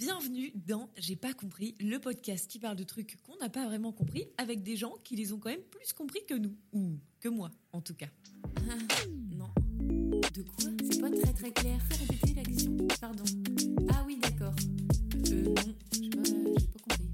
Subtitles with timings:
[0.00, 3.92] Bienvenue dans J'ai pas compris, le podcast qui parle de trucs qu'on n'a pas vraiment
[3.92, 6.56] compris avec des gens qui les ont quand même plus compris que nous.
[6.72, 8.06] Ou que moi, en tout cas.
[8.70, 8.78] Ah,
[9.30, 9.50] non.
[10.32, 10.70] De quoi?
[10.90, 11.78] C'est pas très très clair.
[11.90, 12.74] Fais répéter la question.
[12.98, 13.24] Pardon.
[13.90, 14.54] Ah oui, d'accord.
[15.32, 16.22] Euh, non, j'ai pas,
[16.58, 17.10] j'ai pas compris.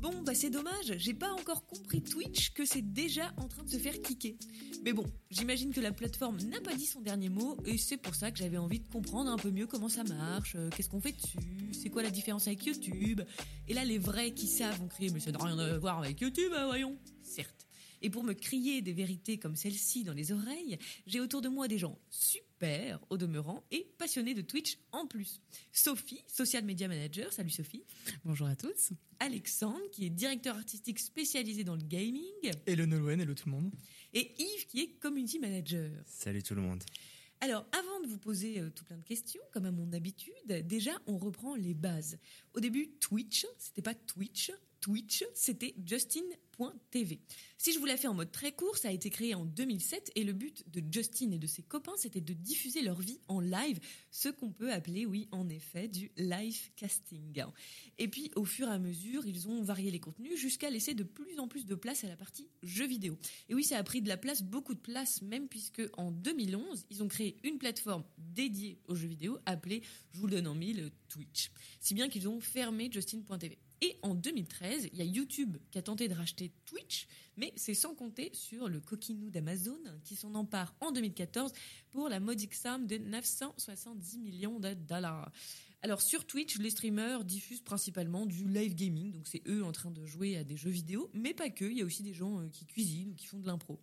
[0.00, 3.70] Bon, bah c'est dommage, j'ai pas encore compris Twitch que c'est déjà en train de
[3.70, 4.36] se faire kicker.
[4.84, 8.14] Mais bon, j'imagine que la plateforme n'a pas dit son dernier mot et c'est pour
[8.14, 11.00] ça que j'avais envie de comprendre un peu mieux comment ça marche, euh, qu'est-ce qu'on
[11.00, 11.38] fait dessus,
[11.74, 13.22] c'est quoi la différence avec YouTube?
[13.68, 16.20] Et là, les vrais qui savent vont crier, mais ça n'a rien à voir avec
[16.20, 16.98] YouTube, hein, voyons.
[17.22, 17.66] Certes.
[18.02, 21.68] Et pour me crier des vérités comme celle-ci dans les oreilles, j'ai autour de moi
[21.68, 25.40] des gens super au demeurant et passionnés de Twitch en plus.
[25.72, 27.82] Sophie, social media manager, salut Sophie.
[28.26, 28.92] Bonjour à tous.
[29.20, 32.52] Alexandre, qui est directeur artistique spécialisé dans le gaming.
[32.66, 33.70] Hello Nolwenn, hello tout le monde.
[34.12, 35.90] Et Yves, qui est community manager.
[36.04, 36.82] Salut tout le monde.
[37.44, 40.32] Alors, avant de vous poser euh, tout plein de questions, comme à mon habitude,
[40.66, 42.16] déjà, on reprend les bases.
[42.54, 44.50] Au début, Twitch, c'était pas Twitch.
[44.84, 47.18] Twitch, c'était Justin.tv.
[47.56, 50.12] Si je vous la fais en mode très court, ça a été créé en 2007
[50.14, 53.40] et le but de Justin et de ses copains, c'était de diffuser leur vie en
[53.40, 57.44] live, ce qu'on peut appeler, oui, en effet, du live casting.
[57.96, 61.02] Et puis, au fur et à mesure, ils ont varié les contenus jusqu'à laisser de
[61.02, 63.16] plus en plus de place à la partie jeux vidéo.
[63.48, 66.84] Et oui, ça a pris de la place, beaucoup de place, même puisque en 2011,
[66.90, 70.54] ils ont créé une plateforme dédiée aux jeux vidéo appelée, je vous le donne en
[70.54, 71.50] mille, Twitch.
[71.80, 73.56] Si bien qu'ils ont fermé Justin.tv.
[73.80, 77.74] Et en 2013, il y a YouTube qui a tenté de racheter Twitch, mais c'est
[77.74, 81.52] sans compter sur le coquinou d'Amazon qui s'en empare en 2014
[81.90, 85.30] pour la modique somme de 970 millions de dollars.
[85.82, 89.90] Alors sur Twitch, les streamers diffusent principalement du live gaming, donc c'est eux en train
[89.90, 92.40] de jouer à des jeux vidéo, mais pas que, il y a aussi des gens
[92.40, 93.78] euh, qui cuisinent ou qui font de l'impro.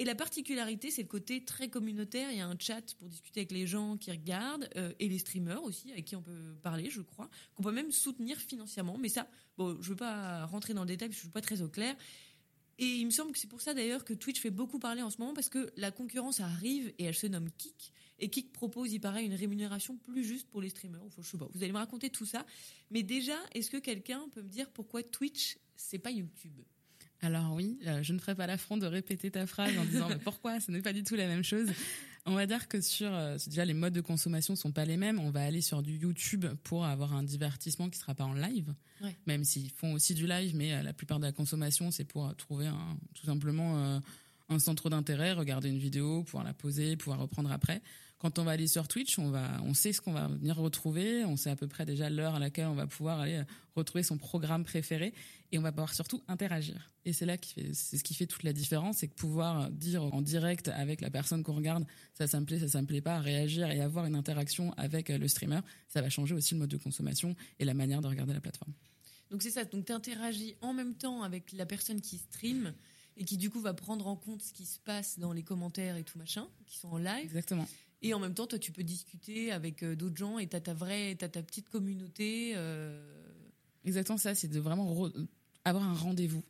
[0.00, 2.30] Et la particularité, c'est le côté très communautaire.
[2.30, 5.18] Il y a un chat pour discuter avec les gens qui regardent euh, et les
[5.18, 8.96] streamers aussi, avec qui on peut parler, je crois, qu'on peut même soutenir financièrement.
[8.96, 11.40] Mais ça, bon, je veux pas rentrer dans le détail parce que je suis pas
[11.40, 11.96] très au clair.
[12.78, 15.10] Et il me semble que c'est pour ça d'ailleurs que Twitch fait beaucoup parler en
[15.10, 17.92] ce moment parce que la concurrence arrive et elle se nomme Kik.
[18.20, 21.02] Et Kik propose, il paraît, une rémunération plus juste pour les streamers.
[21.06, 22.46] Vous allez me raconter tout ça.
[22.92, 26.60] Mais déjà, est-ce que quelqu'un peut me dire pourquoi Twitch, c'est pas YouTube?
[27.20, 30.18] Alors oui, euh, je ne ferai pas l'affront de répéter ta phrase en disant mais
[30.18, 31.68] pourquoi ce n'est pas du tout la même chose?
[32.26, 35.18] On va dire que sur euh, déjà les modes de consommation sont pas les mêmes.
[35.18, 38.74] On va aller sur du YouTube pour avoir un divertissement qui sera pas en live,
[39.00, 39.16] Ouais.
[39.26, 42.34] même s'ils font aussi du live, mais euh, la plupart de la consommation c'est pour
[42.36, 44.00] trouver un, tout simplement
[44.48, 47.82] un centre d'intérêt, regarder une vidéo, pouvoir la poser, pouvoir reprendre après.
[48.18, 51.24] Quand on va aller sur Twitch, on va, on sait ce qu'on va venir retrouver,
[51.24, 53.44] on sait à peu près déjà l'heure à laquelle on va pouvoir aller euh,
[53.76, 55.14] retrouver son programme préféré
[55.52, 56.90] et on va pouvoir surtout interagir.
[57.04, 60.02] Et c'est là qui c'est ce qui fait toute la différence, c'est que pouvoir dire
[60.02, 63.00] en direct avec la personne qu'on regarde, ça, ça me plaît, ça, ça me plaît
[63.00, 66.60] pas, réagir et avoir une interaction avec euh, le streamer, ça va changer aussi le
[66.60, 68.72] mode de consommation et la manière de regarder la plateforme.
[69.30, 72.72] Donc c'est ça, donc tu interagis en même temps avec la personne qui stream
[73.18, 75.96] et qui du coup va prendre en compte ce qui se passe dans les commentaires
[75.96, 77.24] et tout machin, qui sont en live.
[77.24, 77.66] Exactement.
[78.00, 80.72] Et en même temps, toi, tu peux discuter avec euh, d'autres gens et t'as ta
[80.72, 82.52] vraie, t'as ta petite communauté.
[82.54, 83.04] euh,
[83.84, 85.26] Exactement ça, c'est de vraiment re-
[85.64, 86.44] avoir un rendez-vous.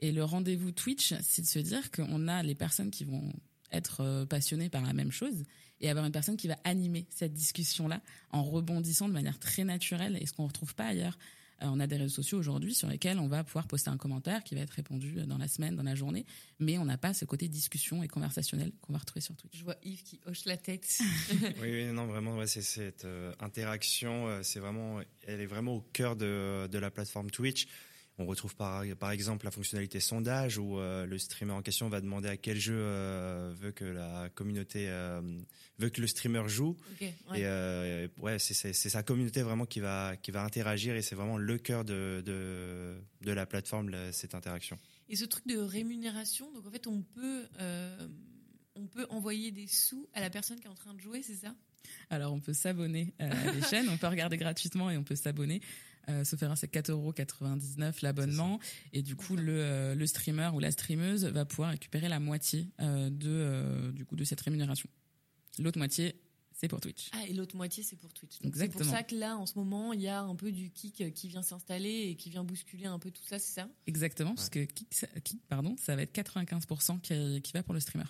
[0.00, 3.32] Et le rendez-vous Twitch, c'est de se dire qu'on a les personnes qui vont
[3.72, 5.44] être euh, passionnées par la même chose
[5.80, 8.00] et avoir une personne qui va animer cette discussion-là
[8.30, 11.18] en rebondissant de manière très naturelle et ce qu'on ne retrouve pas ailleurs.
[11.62, 14.42] Euh, on a des réseaux sociaux aujourd'hui sur lesquels on va pouvoir poster un commentaire
[14.44, 16.26] qui va être répondu dans la semaine, dans la journée,
[16.58, 19.56] mais on n'a pas ce côté discussion et conversationnel qu'on va retrouver sur Twitch.
[19.56, 21.00] Je vois Yves qui hoche la tête.
[21.60, 25.76] Oui, oui, non, vraiment, ouais, c'est cette euh, interaction, euh, c'est vraiment, elle est vraiment
[25.76, 27.66] au cœur de, de la plateforme Twitch.
[28.22, 32.00] On retrouve par, par exemple la fonctionnalité sondage où euh, le streamer en question va
[32.00, 35.20] demander à quel jeu euh, veut que la communauté euh,
[35.78, 36.76] veut que le streamer joue.
[37.00, 37.14] Ouais.
[37.40, 41.36] Et euh, ouais, c'est sa communauté vraiment qui va qui va interagir et c'est vraiment
[41.38, 44.78] le cœur de, de de la plateforme la- cette interaction.
[45.08, 48.08] Et ce truc de rémunération, donc en fait, on peut, euh,
[48.76, 51.34] on peut envoyer des sous à la personne qui est en train de jouer, c'est
[51.34, 51.54] ça?
[52.08, 55.60] Alors on peut s'abonner à des chaînes, on peut regarder gratuitement et on peut s'abonner.
[56.08, 58.58] Euh, sauf erreur, c'est 4,99€ l'abonnement.
[58.92, 62.68] Et du coup, le, euh, le streamer ou la streameuse va pouvoir récupérer la moitié
[62.80, 64.88] euh, de, euh, du coup, de cette rémunération.
[65.58, 66.14] L'autre moitié,
[66.54, 67.10] c'est pour Twitch.
[67.12, 68.40] Ah, et l'autre moitié, c'est pour Twitch.
[68.40, 70.70] Donc, C'est pour ça que là, en ce moment, il y a un peu du
[70.70, 73.68] kick qui vient s'installer et qui vient bousculer un peu tout ça, c'est ça?
[73.86, 77.74] Exactement, parce que Kik, ça- Kik, pardon, ça va être 95% qui, qui va pour
[77.74, 78.04] le streamer.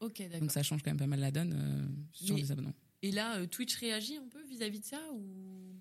[0.00, 0.40] Ok, d'accord.
[0.40, 2.74] Donc ça change quand même pas mal la donne euh, sur Mais- les abonnements.
[3.02, 5.74] Et là, euh, Twitch réagit un peu vis-à-vis de ça ou?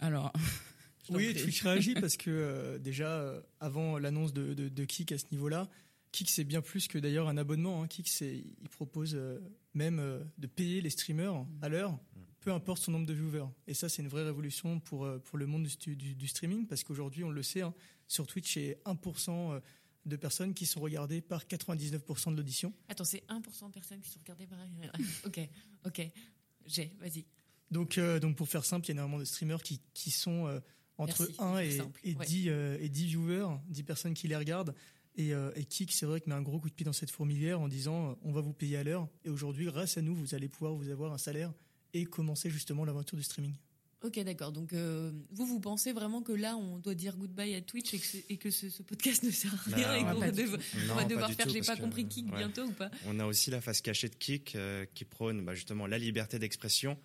[0.00, 0.32] Alors,
[1.16, 1.34] Oui.
[1.34, 5.26] Twitch réagit parce que euh, déjà, euh, avant l'annonce de, de, de Kik à ce
[5.32, 5.68] niveau-là,
[6.12, 7.82] Kik c'est bien plus que d'ailleurs un abonnement.
[7.82, 7.86] Hein.
[7.88, 9.38] Kik, il propose euh,
[9.74, 11.98] même euh, de payer les streamers à l'heure,
[12.40, 13.48] peu importe son nombre de viewers.
[13.66, 16.82] Et ça, c'est une vraie révolution pour, pour le monde du, du- du streaming, parce
[16.84, 17.74] qu'aujourd'hui, on le sait, hein,
[18.06, 19.60] sur Twitch, c'est 1% euh,
[20.06, 22.72] de personnes qui sont regardées par 99% de l'audition.
[22.88, 24.58] Attends, c'est 1% de personnes qui sont regardées par.
[25.26, 25.40] ok,
[25.84, 26.10] ok.
[26.64, 27.24] J'ai, vas-y.
[27.70, 30.46] Donc, euh, donc pour faire simple, il y a énormément de streamers qui, qui sont
[30.46, 30.60] euh,
[30.98, 32.26] entre Merci, 1 c'est et, et, ouais.
[32.26, 34.74] 10, euh, et 10 viewers, 10 personnes qui les regardent.
[35.16, 37.10] Et, euh, et Kik, c'est vrai que met un gros coup de pied dans cette
[37.10, 39.08] fourmilière en disant euh, on va vous payer à l'heure.
[39.24, 41.52] Et aujourd'hui, grâce à nous, vous allez pouvoir vous avoir un salaire
[41.94, 43.54] et commencer justement l'aventure du streaming.
[44.04, 44.52] Ok, d'accord.
[44.52, 47.98] Donc, euh, vous, vous pensez vraiment que là, on doit dire goodbye à Twitch et
[47.98, 50.30] que, ce, et que ce, ce podcast ne sert à Bah, rien et qu'on va,
[50.30, 50.62] du dev- tout.
[50.76, 52.38] on Non, va pas devoir faire J'ai pas que, compris Kik ouais.
[52.38, 52.92] bientôt ou pas?
[53.08, 56.38] On a aussi la face cachée de Kik euh, qui prône bah, justement la liberté
[56.38, 56.96] d'expression.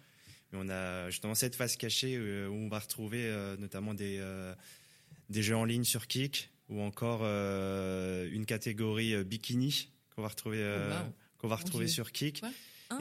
[0.54, 4.18] Mais on a justement cette face cachée euh, où on va retrouver euh, notamment des,
[4.20, 4.54] euh,
[5.30, 10.92] des jeux en ligne sur Kik ou encore une catégorie bikini qu'on va retrouver, Oh,
[11.06, 11.14] wow.
[11.40, 12.42] qu'on va retrouver sur Kik.
[12.44, 12.52] Hein?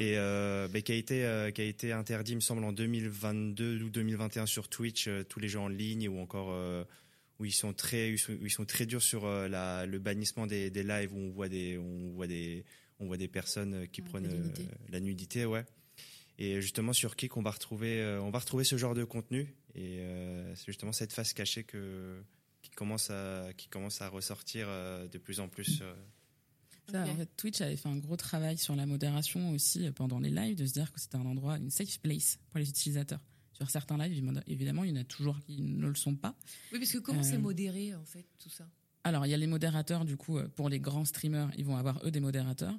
[0.01, 2.73] Et euh, bah, qui, a été, euh, qui a été interdit, il me semble, en
[2.73, 6.49] 2022 ou 2021 sur Twitch, euh, tous les jeux en ligne ou encore
[7.39, 8.17] où ils sont très, où
[8.47, 11.77] ils sont, très durs sur la, le bannissement des, des lives où on voit des,
[11.79, 12.65] on voit des,
[13.01, 14.65] on voit des personnes qui Ouais, prennent la nudité.
[14.91, 15.65] la nudité, ouais.
[16.38, 19.55] Et justement sur Kik, on va retrouver, euh, on va retrouver ce genre de contenu.
[19.75, 22.23] Et euh, c'est justement cette face cachée que
[22.62, 25.81] qui commence à, qui commence à ressortir euh, de plus en plus.
[25.82, 25.94] euh.
[26.90, 27.11] Ça, Ok.
[27.11, 30.56] en fait, Twitch avait fait un gros travail sur la modération aussi pendant les lives,
[30.56, 33.20] de se dire que c'était un endroit, une safe place pour les utilisateurs.
[33.52, 36.34] Sur certains lives, évidemment, il y en a toujours qui ne le sont pas.
[36.73, 38.69] Oui, parce que comment Euh, c'est modéré, en fait, tout ça?
[39.05, 41.77] Alors, il y a les modérateurs, du coup, euh, pour les grands streamers, ils vont
[41.77, 42.75] avoir eux des modérateurs.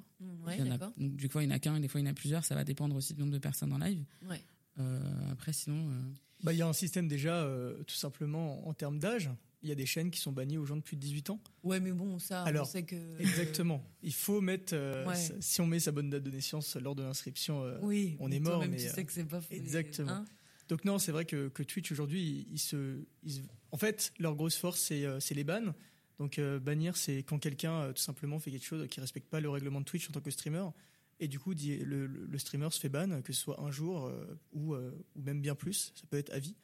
[0.46, 0.92] Ouais, Il y en a- d'accord.
[0.96, 2.14] donc, du coup, il n'y en a qu'un, et des fois, il y en a
[2.14, 2.44] plusieurs.
[2.44, 4.02] Ça va dépendre aussi du nombre de personnes en live.
[4.28, 4.40] Ouais.
[4.80, 4.98] Euh,
[5.30, 6.02] après, sinon, euh,
[6.42, 9.30] Bah, il y a un système déjà, euh, tout simplement, en termes d'âge.
[9.62, 11.40] Il y a des chaînes qui sont bannies aux gens de plus de 18 ans.
[11.62, 12.96] Ouais, mais bon, ça, Alors, on sait que.
[13.18, 13.82] Exactement.
[14.02, 15.14] Il faut mettre, euh, Ouais.
[15.40, 17.62] si on met sa bonne date de naissance lors de l'inscription.
[17.64, 19.54] euh, Oui, on est mort, toi-même, mais, tu sais que c'est pas faux.
[19.54, 20.10] exactement.
[20.12, 20.24] Hein
[20.68, 23.40] Donc non, c'est vrai que, que Twitch aujourd'hui, ils, ils se, ils se-
[23.70, 25.72] en fait, leur grosse force, c'est c'est les bans.
[26.18, 29.40] Donc euh, bannir, c'est quand quelqu'un euh, tout simplement fait quelque chose qui respecte pas
[29.40, 30.64] le règlement de Twitch en tant que streamer.
[31.20, 34.06] Et du coup, dit- le, le- streamer se fait ban, que ce soit un jour
[34.06, 35.92] euh, ou, euh, ou même bien plus.
[35.94, 36.54] Ça peut être à vie.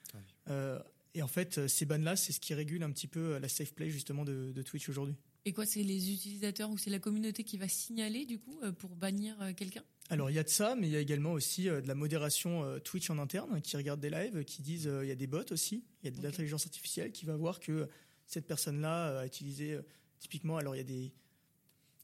[0.48, 0.78] Euh,
[1.14, 3.90] et en fait, ces bans-là, c'est ce qui régule un petit peu la safe play
[3.90, 5.14] justement de, de Twitch aujourd'hui.
[5.44, 8.94] Et quoi, c'est les utilisateurs ou c'est la communauté qui va signaler, du coup, pour
[8.94, 9.82] bannir quelqu'un?
[10.10, 12.78] Alors il y a de ça, mais il y a également aussi de la modération
[12.80, 15.84] Twitch en interne qui regarde des lives, qui disent il y a des bots aussi,
[16.02, 17.88] il y a de l'intelligence artificielle qui va voir que
[18.30, 19.82] cette personne-là euh, a utilisé euh,
[20.18, 20.56] typiquement.
[20.56, 21.12] Alors il y a des,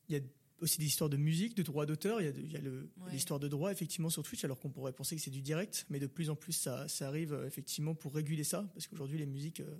[0.08, 0.22] il y a
[0.60, 2.20] aussi des histoires de musique, de droits d'auteur.
[2.20, 3.12] Il y a, de- il y a le- Ouais.
[3.12, 6.00] l'histoire de droit effectivement sur Twitch, alors qu'on pourrait penser que c'est du direct, mais
[6.00, 9.26] de plus en plus ça, ça arrive euh, effectivement pour réguler ça, parce qu'aujourd'hui les
[9.26, 9.76] musiques, euh,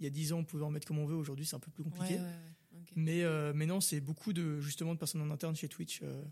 [0.00, 1.60] il y a 10 ans on pouvait en mettre comme on veut, aujourd'hui c'est un
[1.60, 2.14] peu plus compliqué.
[2.14, 2.84] Ouais, ouais.
[2.94, 6.22] Mais, euh, mais non, c'est beaucoup de justement de personnes en interne chez Twitch euh,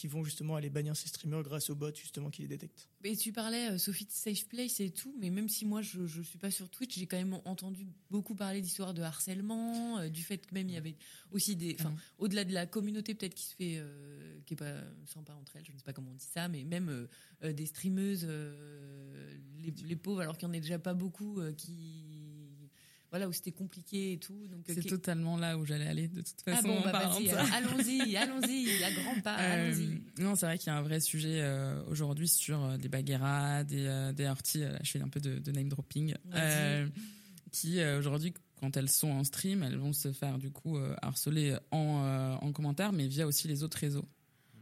[0.00, 2.88] qui vont justement aller bannir ces streamers grâce aux bots justement qui les détectent.
[3.04, 6.00] Et tu parlais, euh, Sophie, de Safe Place et tout, mais même si moi je
[6.00, 10.08] ne suis pas sur Twitch, j'ai quand même entendu beaucoup parler d'histoires de harcèlement, euh,
[10.08, 10.96] du fait que même il y avait
[11.32, 11.76] aussi des.
[11.78, 11.98] Enfin, Mhm.
[12.18, 13.74] au-delà de la communauté peut-être qui se fait.
[13.76, 14.74] euh, qui est pas
[15.04, 17.06] sympa entre elles, je ne sais pas comment on dit ça, mais même
[17.42, 18.26] euh, des streameuses,
[19.58, 22.19] les, les pauvres, alors qu'il n'y en a déjà pas beaucoup, qui.
[23.10, 24.46] Voilà, où c'était compliqué et tout.
[24.46, 26.68] Donc, euh, c'est totalement là où j'allais aller de toute Ah façon.
[26.68, 30.00] bon, en bah vas-y, allons-y, allons-y, à grands pas, Euh, allons-y.
[30.22, 33.64] non, c'est vrai qu'il y a un vrai sujet euh, aujourd'hui sur euh, des bagueras,
[33.64, 34.34] des, des là,
[34.82, 36.14] je fais un peu de, de name dropping,
[37.52, 42.38] qui aujourd'hui, quand elles sont en stream, elles vont se faire du coup harceler en,
[42.40, 44.08] en commentaire, mais via aussi les autres réseaux.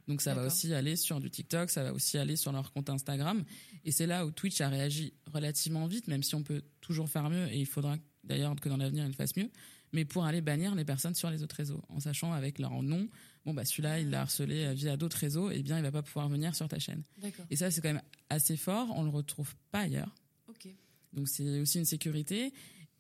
[0.07, 2.89] Donc ça va aussi aller sur du TikTok, ça va aussi aller sur leur compte
[2.89, 3.45] Instagram.
[3.85, 7.29] Et c'est là où Twitch a réagi relativement vite, même si on peut toujours faire
[7.29, 9.51] mieux, et il faudra d'ailleurs que dans l'avenir il fasse mieux,
[9.93, 13.09] mais pour aller bannir les personnes sur les autres réseaux, en sachant avec leur nom,
[13.45, 16.03] bon bah celui-là il l'a harcelé euh, via d'autres réseaux, et bien il va pas
[16.03, 17.03] pouvoir venir sur ta chaîne.
[17.51, 20.15] Et ça c'est quand même assez fort, on le retrouve pas ailleurs.
[20.49, 20.69] ok.
[21.15, 22.53] Donc c'est aussi une sécurité.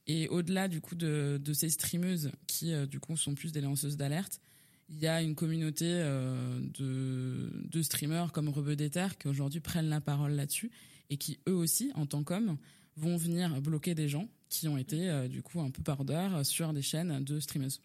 [0.06, 3.60] Et au-delà du coup de, de ces streameuses qui euh, du coup sont plus des
[3.60, 4.40] lanceuses d'alerte,
[4.88, 10.00] il y a une communauté euh, de, de streamers comme Rebeu qui aujourd'hui prennent la
[10.00, 10.70] parole là-dessus
[11.10, 12.56] et qui eux aussi, en tant qu'hommes,
[12.98, 16.72] vont venir bloquer des gens qui ont été euh, du coup un peu pardeurs sur
[16.72, 17.80] des chaînes de streameuses.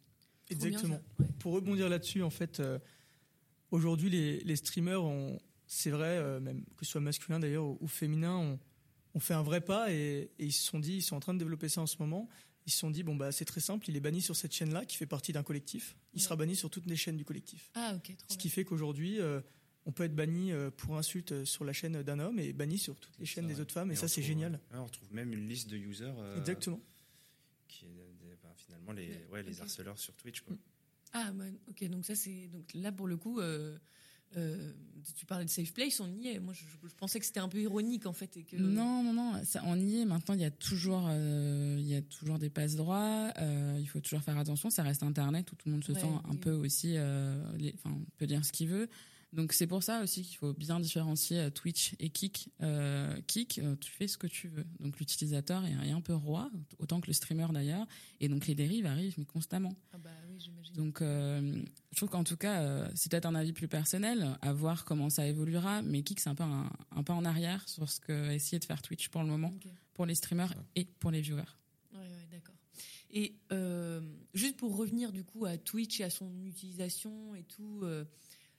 [0.50, 1.00] Bien, Exactement.
[1.20, 1.26] Ouais.
[1.40, 2.80] Pour rebondir là-dessus, en fait, euh,
[3.72, 7.78] aujourd'hui les, les streamers, ont, c'est vrai, euh, même que ce soit masculin d'ailleurs ou,
[7.82, 8.60] ou féminin, ont,
[9.16, 11.34] ont fait un vrai pas et, et ils se sont dit, ils sont en train
[11.34, 12.30] de développer ça en ce moment.
[12.66, 14.86] Ils se sont dit bon bah c'est très simple, il est banni sur cette chaîne-là
[14.86, 15.98] qui fait partie d'un collectif.
[16.14, 16.24] Il Ouais.
[16.24, 17.70] sera banni sur toutes les chaînes du collectif.
[17.76, 18.38] Ah, ok, trop Ce bien.
[18.38, 19.42] qui fait qu'aujourd'hui, euh,
[19.86, 22.78] on peut être banni euh, pour insulte euh, sur la chaîne d'un homme et banni
[22.78, 23.62] sur toutes les chaînes Ça, des ouais.
[23.62, 23.90] autres femmes.
[23.92, 24.60] Et, Et ça, on c'est génial.
[24.74, 26.14] on retrouve même une liste de users.
[26.18, 26.80] euh, Exactement.
[27.68, 30.42] Qui est ben, finalement les, ouais, les harceleurs sur Twitch.
[30.42, 30.56] Quoi.
[31.14, 32.48] Ah, bah, ok, donc ça c'est.
[32.48, 33.78] Donc là, pour le coup, euh,
[34.38, 34.72] euh,
[35.16, 36.40] tu parlais de Safe Place, on y est.
[36.40, 38.36] Moi, je, je pensais que c'était un peu ironique en fait.
[38.38, 38.56] Et que...
[38.58, 40.06] Non, non, non, ça, on y est.
[40.06, 43.32] Maintenant, il y a toujours, euh, il y a toujours des passe droits.
[43.38, 44.70] Euh, il faut toujours faire attention.
[44.72, 46.38] Ça reste Internet où tout le monde se Ouais, sent un oui.
[46.38, 48.90] peu aussi, euh, les- enfin, peut dire ce qu'il veut.
[49.34, 52.50] Donc c'est pour ça aussi qu'il faut bien différencier euh, Twitch et Kik.
[52.62, 54.66] Euh, Kik, euh, tu fais ce que tu veux.
[54.80, 57.88] Donc l'utilisateur est, un peu roi, autant que le streamer d'ailleurs.
[58.20, 59.76] Et donc les dérives arrivent mais constamment.
[59.92, 60.74] Ah bah oui, j'imagine.
[60.76, 61.62] Donc, euh,
[61.92, 65.10] je trouve qu'en tout cas, euh, c'est peut-être un avis plus personnel, à voir comment
[65.10, 65.82] ça évoluera.
[65.82, 68.66] Mais Kik, c'est un peu un, un pas en arrière sur ce que essayer de
[68.66, 69.54] faire Twitch pour le moment,
[69.94, 71.42] pour les streamers et pour les viewers.
[71.94, 72.56] Ouais, ouais, d'accord.
[73.12, 74.02] Et euh,
[74.34, 78.06] juste pour revenir du coup à Twitch et à son utilisation et tout, euh,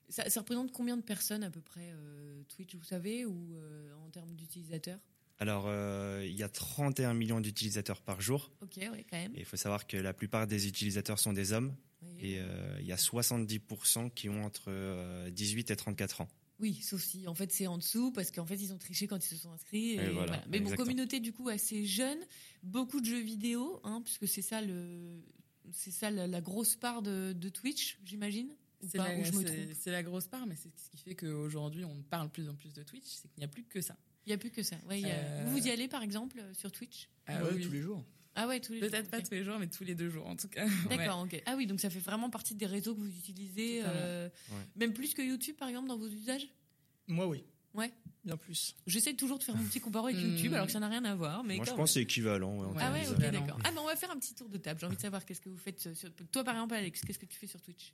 [0.09, 3.93] ça, ça représente combien de personnes à peu près euh, Twitch, vous savez, ou euh,
[4.07, 4.99] en termes d'utilisateurs?
[5.39, 8.53] Alors, euh, il y a 31 millions d'utilisateurs par jour.
[8.61, 9.35] Ok, ouais, quand même.
[9.35, 11.75] Et il faut savoir que la plupart des utilisateurs sont des hommes.
[12.21, 12.39] Et
[12.81, 16.29] il y a 70% qui ont entre euh, 18 et 34 ans.
[16.61, 19.17] Oui, sauf si en fait c'est en dessous parce qu'en fait ils ont triché quand
[19.17, 19.91] ils se sont inscrits.
[19.91, 20.45] Et Et voilà, voilà.
[20.49, 22.19] Mais bon, communauté du coup assez jeune,
[22.63, 25.21] beaucoup de jeux vidéo, hein, puisque c'est ça le,
[25.73, 28.55] c'est ça la, la grosse part de, de Twitch, j'imagine?
[28.87, 29.77] C'est la, ou je me c'est- trompe.
[29.81, 32.73] c'est la grosse part, mais c'est ce qui fait qu'aujourd'hui, on parle plus en plus
[32.73, 33.97] de Twitch, c'est qu'il n'y a plus que ça.
[34.27, 34.77] Il y a plus que ça.
[34.89, 37.09] Ouais, il y a- Euh, Vous y allez par exemple euh, sur Twitch?
[37.27, 38.05] Ah Ouais, oui, tous les jours.
[38.35, 40.27] Ah ouais, tous les Peut-être jours, pas tous les jours, mais tous les deux jours
[40.27, 40.67] en tout cas.
[40.91, 40.97] Ouais.
[40.97, 41.41] D'accord, ok.
[41.47, 44.57] Ah oui, donc ça fait vraiment partie des réseaux que vous utilisez, euh, Ouais.
[44.77, 46.49] même plus que YouTube par exemple dans vos usages?
[47.07, 47.45] Moi, oui.
[47.75, 47.93] Ouais.
[48.25, 48.75] Bien plus.
[48.87, 50.35] J'essaie toujours de faire mon petit comparo avec Hmm.
[50.37, 51.45] YouTube alors que ça n'a rien à voir.
[51.45, 52.59] Mais Moi, je pense que c'est équivalent.
[52.73, 52.79] ouais.
[52.81, 53.59] Ah ouais, ok, d'accord.
[53.65, 54.81] Ah, mais on va faire un petit tour de table.
[54.81, 56.11] J'ai envie de savoir qu'est-ce que vous faites sur.
[56.33, 57.93] Toi, par exemple, Alex, qu'est-ce que tu fais sur Twitch?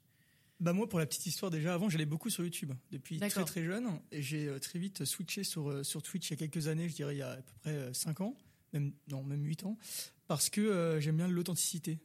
[0.60, 3.64] Bah moi, pour la petite histoire, déjà avant, j'allais beaucoup sur YouTube depuis très très
[3.64, 6.68] jeune, et j'ai euh, très vite switché sur euh, sur Twitch il y a quelques
[6.68, 8.36] années, je dirais il y a à peu près 5 ans,
[8.74, 9.78] même non même 8 ans,
[10.26, 11.98] parce que euh, j'aime bien l'authenticité.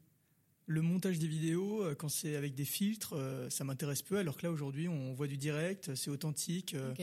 [0.67, 4.35] Le montage des vidéos, euh, quand c'est avec des filtres, euh, ça m'intéresse peu, alors
[4.35, 6.93] que là aujourd'hui, on voit du direct, c'est authentique, euh,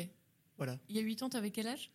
[0.56, 0.78] voilà.
[0.88, 1.90] Il y a 8 ans, t'avais quel âge?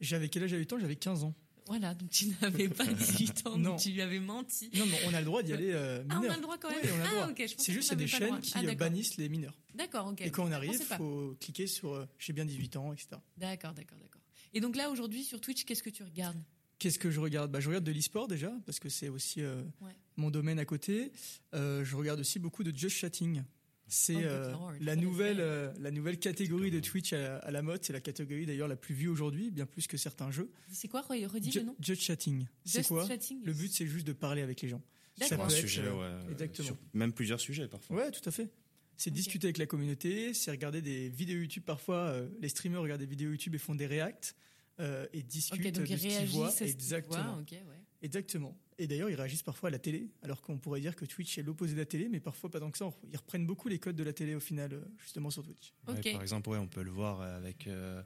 [0.00, 0.50] J'avais quel âge?
[0.50, 1.34] J'avais 8 ans J'avais 15 ans.
[1.68, 3.70] Voilà, donc tu n'avais pas 18 ans, Non.
[3.70, 4.70] donc tu lui avais menti.
[4.74, 6.70] Non, mais on a le droit d'y aller euh, Ah, on a le droit quand
[6.70, 7.26] même Oui, on a le Ah, droit.
[7.28, 7.36] ok.
[7.38, 9.54] je pensais C'est juste il a des chaînes qui Ah, bannissent les mineurs.
[9.74, 10.22] D'accord, ok.
[10.22, 10.96] Et quand on arrive, pas.
[10.96, 13.08] faut cliquer sur euh, j'ai bien 18 ans, etc.
[13.36, 14.22] D'accord, d'accord, d'accord.
[14.54, 16.42] Et donc là, aujourd'hui, sur Twitch, qu'est-ce que tu regardes?
[16.78, 17.50] Qu'est-ce que je regarde?
[17.50, 19.92] Bah, Je regarde de l'e-sport déjà, parce que c'est aussi euh, Ouais.
[20.16, 21.12] mon domaine à côté.
[21.54, 23.42] Euh, je regarde aussi beaucoup de Just Chatting.
[23.88, 27.82] C'est euh, lord, la, nouvelle, euh, la nouvelle catégorie de Twitch à, à la mode.
[27.84, 30.50] C'est la catégorie d'ailleurs la plus vue aujourd'hui, bien plus que certains jeux.
[30.70, 32.46] C'est quoi, Redis Ju- le nom Just Chatting.
[32.64, 33.40] C'est quoi Chatting.
[33.44, 34.82] Le but, c'est juste de parler avec les gens.
[35.16, 35.94] Ça un peut être, sujet, euh,
[36.26, 36.66] ouais, exactement.
[36.66, 37.96] sur même plusieurs sujets parfois.
[37.96, 38.48] Ouais, tout à fait.
[38.96, 41.62] C'est discuter avec la communauté, c'est regarder des vidéos YouTube.
[41.64, 44.36] Parfois, euh, les streamers regardent des vidéos YouTube et font des reacts
[44.80, 46.52] euh, et discutent Ok, donc de ils ce qu'ils voient.
[46.60, 47.22] Exactement.
[47.32, 47.38] voient.
[47.40, 47.77] Ok, ouais.
[48.02, 48.56] Exactement.
[48.78, 51.42] Et d'ailleurs, ils réagissent parfois à la télé, alors qu'on pourrait dire que Twitch est
[51.42, 52.88] l'opposé de la télé, mais parfois pas tant que ça.
[53.10, 55.72] Ils reprennent beaucoup les codes de la télé au final, euh, justement sur Twitch.
[55.88, 56.12] Ouais, Ok.
[56.12, 58.00] par exemple, ouais, on peut le voir avec euh,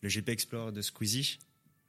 [0.00, 1.38] le GP Explorer de Squeezie.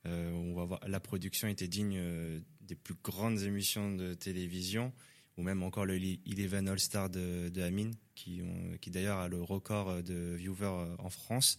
[0.06, 4.92] Euh, on va voir la production était digne euh, des plus grandes émissions de télévision,
[5.38, 9.30] ou même encore le Eleven All Star de, de Amine, qui, ont- qui d'ailleurs a
[9.30, 11.58] le record de viewers euh, en France.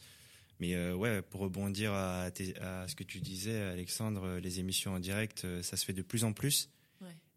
[0.61, 4.93] Mais euh, ouais, pour rebondir à, à ce que tu disais, Alexandre, euh, les émissions
[4.93, 6.69] en direct, euh, ça se fait de plus en plus.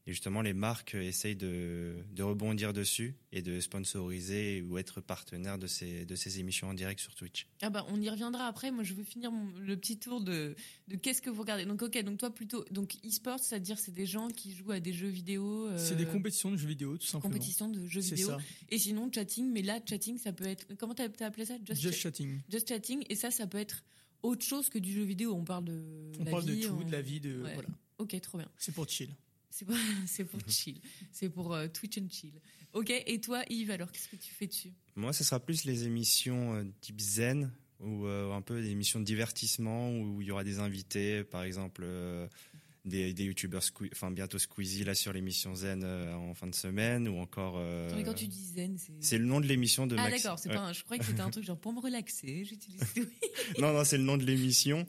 [0.06, 5.00] Et justement, les marques euh, essayent de, de rebondir dessus et de sponsoriser ou être
[5.00, 7.48] partenaire de ces, de ces émissions en direct sur Twitch.
[7.62, 8.70] Ah bah on y reviendra après.
[8.72, 10.56] Moi je veux finir mon- le petit tour de,
[10.90, 11.66] de qu'est-ce que vous regardez.
[11.66, 14.92] Donc ok, donc toi plutôt donc e-sport, c'est-à-dire c'est des gens qui jouent à des
[14.92, 15.68] jeux vidéo.
[15.68, 17.34] euh, C'est des compétitions de jeux vidéo, tout simplement.
[17.34, 18.28] compétitions de jeux vidéo.
[18.28, 18.38] ça.
[18.70, 21.56] Et sinon chatting, mais là chatting ça peut être comment t'as appelé ça?
[21.66, 22.42] Just, Just cha- Chatting.
[22.52, 23.84] just chatting et ça ça peut être
[24.22, 25.34] autre chose que du jeu vidéo.
[25.34, 25.82] On parle de
[26.20, 27.54] On la parle vie, de tout, on- de la vie, de Ouais.
[27.54, 27.70] voilà.
[28.00, 28.50] Ok, trop bien.
[28.58, 29.10] C'est pour chill.
[29.56, 29.76] C'est pour,
[30.08, 30.82] c'est pour chill.
[31.12, 32.34] C'est pour euh, Twitch and chill.
[32.74, 34.74] Ok, et toi Yves alors qu'est-ce que tu fais dessus?
[34.96, 39.00] Moi, ce sera plus les émissions euh, type zen ou euh, un peu des émissions
[39.00, 41.86] de divertissement où il y aura des invités, par exemple
[42.86, 47.08] des, des youtubeurs, enfin bientôt Squeezie là sur l'émission zen euh, en fin de semaine
[47.08, 47.56] ou encore.
[47.58, 48.92] euh, Attends, mais quand tu dis zen, c'est.
[49.02, 50.56] c'est le nom de l'émission de Ah d'accord, c'est Ouais.
[50.56, 50.62] pas.
[50.62, 52.44] un- Je croyais que c'était un truc genre pour me relaxer.
[52.44, 52.82] J'utilise.
[53.60, 54.86] non, non, c'est le nom de l'émission.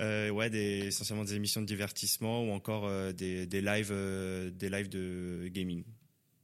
[0.00, 0.50] Euh, ouais,
[0.86, 5.48] essentiellement des émissions de divertissement ou encore euh, des, des lives, euh, des lives de
[5.52, 5.84] gaming.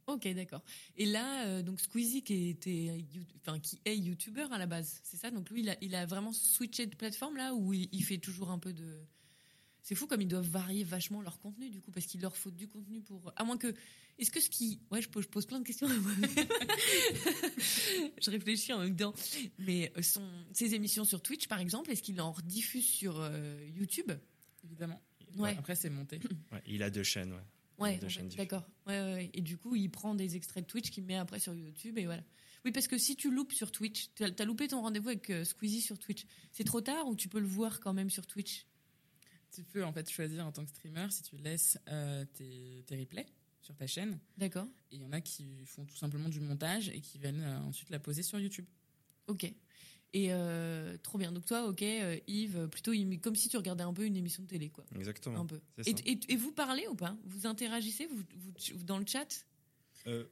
[0.07, 0.63] Ok, d'accord.
[0.97, 3.05] Et là, donc Squeezie qui était,
[3.41, 5.29] enfin qui est youtubeur à la base, c'est ça?
[5.29, 8.49] Donc lui, il a, il a vraiment switché de plateforme là il, il fait toujours
[8.49, 8.99] un peu de.
[9.81, 12.51] C'est fou comme ils doivent varier vachement leur contenu du coup parce qu'il leur faut
[12.51, 13.31] du contenu pour.
[13.35, 13.73] À moins que.
[14.17, 14.81] Est-ce que ce qui.
[14.91, 15.91] Ouais, je pose, je pose plein de questions à
[18.21, 19.13] je réfléchis en même temps.
[19.59, 23.57] Mais euh, son, ses émissions sur Twitch par exemple, est-ce qu'il en rediffuse sur euh,
[23.75, 24.11] YouTube?
[24.65, 25.01] Évidemment.
[25.37, 25.55] Ouais.
[25.57, 26.19] Après, c'est monté.
[26.51, 27.33] Ouais, il a deux chaînes.
[27.33, 27.39] Ouais.
[27.79, 27.99] Ouais,
[28.35, 28.67] d'accord.
[28.87, 29.29] Ouais, ouais, ouais.
[29.33, 32.05] Et du coup, il prend des extraits de Twitch qu'il met après sur YouTube et
[32.05, 32.23] voilà.
[32.65, 35.45] Oui, parce que si tu loupes sur Twitch, tu as, loupé ton rendez-vous avec euh,
[35.45, 38.65] Squeezie sur Twitch, c'est trop tard ou tu peux le voir quand même sur Twitch?
[39.51, 42.97] Tu peux en fait choisir en tant que streamer si tu laisses euh, tes, tes
[42.99, 43.25] replays
[43.61, 44.19] sur ta chaîne.
[44.37, 44.67] D'accord.
[44.91, 47.59] Et il y en a qui font tout simplement du montage et qui viennent euh,
[47.61, 48.65] ensuite la poser sur YouTube.
[49.27, 49.43] Ok.
[50.13, 51.31] Et euh, trop bien.
[51.31, 54.47] Donc toi, ok, euh, Yves, plutôt comme si tu regardais un peu une émission de
[54.47, 54.83] télé, quoi.
[54.95, 55.39] Exactement.
[55.39, 55.59] Un peu.
[55.77, 55.91] Et, ça.
[56.05, 57.15] et- et vous parlez ou pas?
[57.25, 58.07] Vous interagissez?
[58.07, 59.45] Vous, dans le chat?
[60.07, 60.25] Euh,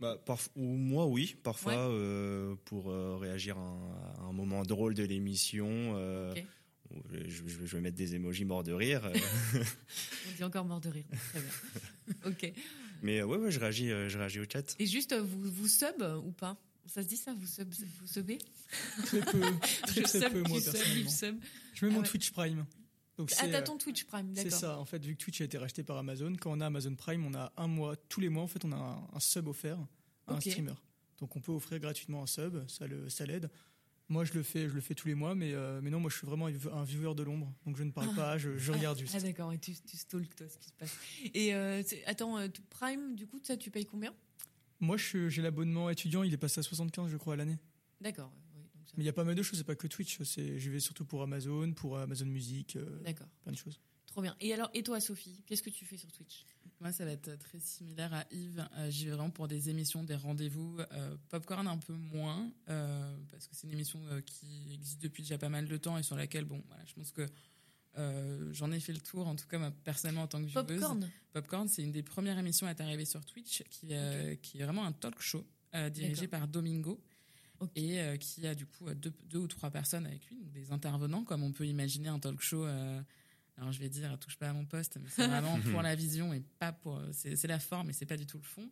[0.00, 1.36] bah, parf- ou moi, oui.
[1.42, 1.94] Parfois, Ouais.
[1.94, 6.44] euh, pour euh, réagir à un, à un moment drôle de l'émission, euh, Ok.
[7.12, 9.04] Je, je- je vais mettre des émojis morts de rire.
[9.04, 9.12] euh,
[9.54, 11.04] On dit encore mort de rire.
[11.30, 12.14] Très bien.
[12.26, 12.52] ok.
[13.02, 14.74] mais euh, ouais, ouais, je réagis, euh, je réagis au chat.
[14.78, 16.56] Et juste, vous, vous sub ou pas?
[16.86, 18.38] Ça se dit ça Vous sub, vous subez?
[19.04, 19.40] Très peu,
[19.86, 21.10] très sub, peu moi sub, personnellement.
[21.10, 21.36] Sub.
[21.74, 22.08] Je mets Ah mon ouais.
[22.08, 22.64] Twitch Prime.
[23.18, 24.58] Donc Ah, c'est t'as ton Twitch Prime, c'est d'accord.
[24.58, 24.78] ça.
[24.78, 27.24] En fait, vu que Twitch a été racheté par Amazon, quand on a Amazon Prime,
[27.26, 29.78] on a un mois, tous les mois, en fait, on a un, un sub offert
[30.26, 30.72] à un streamer.
[31.20, 33.48] Donc on peut offrir gratuitement un sub, ça le, ça l'aide.
[34.12, 36.10] Moi, je le fais, je le fais tous les mois, mais, euh, mais non, moi,
[36.10, 38.14] je suis vraiment un viewer de l'ombre, donc je ne parle Ah.
[38.14, 39.14] pas, je, je regarde juste.
[39.16, 40.94] Ah d'accord, et tu, tu stalks toi ce qui se passe.
[41.32, 44.14] Et euh, attends, euh, Prime, du coup, ça tu payes combien?
[44.80, 47.56] Moi, j'ai l'abonnement étudiant, il est passé à 75, je crois, à l'année.
[48.02, 48.30] D'accord.
[48.54, 50.20] oui, donc ça- Mais il y a pas mal de choses, c'est pas que Twitch.
[50.22, 53.80] J'y vais surtout pour Amazon, pour Amazon Music, euh, D'accord, plein de choses.
[54.04, 54.36] trop bien.
[54.40, 56.44] Et alors, et toi Sophie, qu'est-ce que tu fais sur Twitch?
[56.82, 58.68] Moi, ça va être très similaire à Yves.
[58.76, 60.80] Euh, J'y vais vraiment pour des émissions, des rendez-vous.
[60.90, 65.22] Euh, Popcorn un peu moins, euh, parce que c'est une émission euh, qui existe depuis
[65.22, 67.28] déjà pas mal de temps et sur laquelle, bon, voilà, je pense que
[68.50, 70.66] j'en ai fait le tour, en tout cas, moi, personnellement, en tant que vieweuse.
[70.66, 73.92] Popcorn Popcorn, c'est une des premières émissions à être arrivée sur Twitch, qui,
[74.42, 75.46] qui est vraiment un talk show
[75.92, 77.00] dirigé par Domingo.
[77.76, 81.22] Et qui a du coup deux, deux ou trois personnes avec lui, donc des intervenants,
[81.22, 82.66] comme on peut imaginer un talk show.
[83.62, 86.32] Alors je vais dire, touche pas à mon poste, mais c'est vraiment pour la vision
[86.34, 87.00] et pas pour.
[87.12, 88.68] C'est c'est la forme et c'est pas du tout le fond.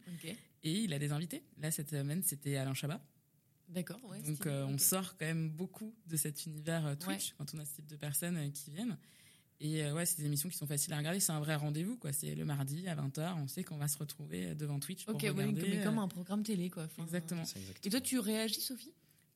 [0.63, 1.43] Et il a des invités.
[1.59, 3.01] Là, cette semaine, c'était Alain Chabat.
[3.69, 4.01] d'accord.
[4.09, 7.59] Ouais, donc euh, on sort quand même beaucoup de cet univers euh, Twitch quand on
[7.59, 8.99] a ce type de personnes euh, qui viennent.
[9.63, 11.21] Et euh, ouais, c'est des émissions qui sont faciles à regarder.
[11.21, 12.13] C'est un vrai rendez-vous, quoi.
[12.13, 13.35] C'est le mardi à 20h.
[13.37, 15.77] On sait qu'on va se retrouver devant Twitch pour Ok, ouais, regarder.
[15.77, 16.85] mais comme un programme télé, quoi.
[16.85, 17.45] Enfin, Exactement.
[17.45, 17.87] C'est exactement.
[17.87, 18.93] Et toi, tu réagis, Sophie?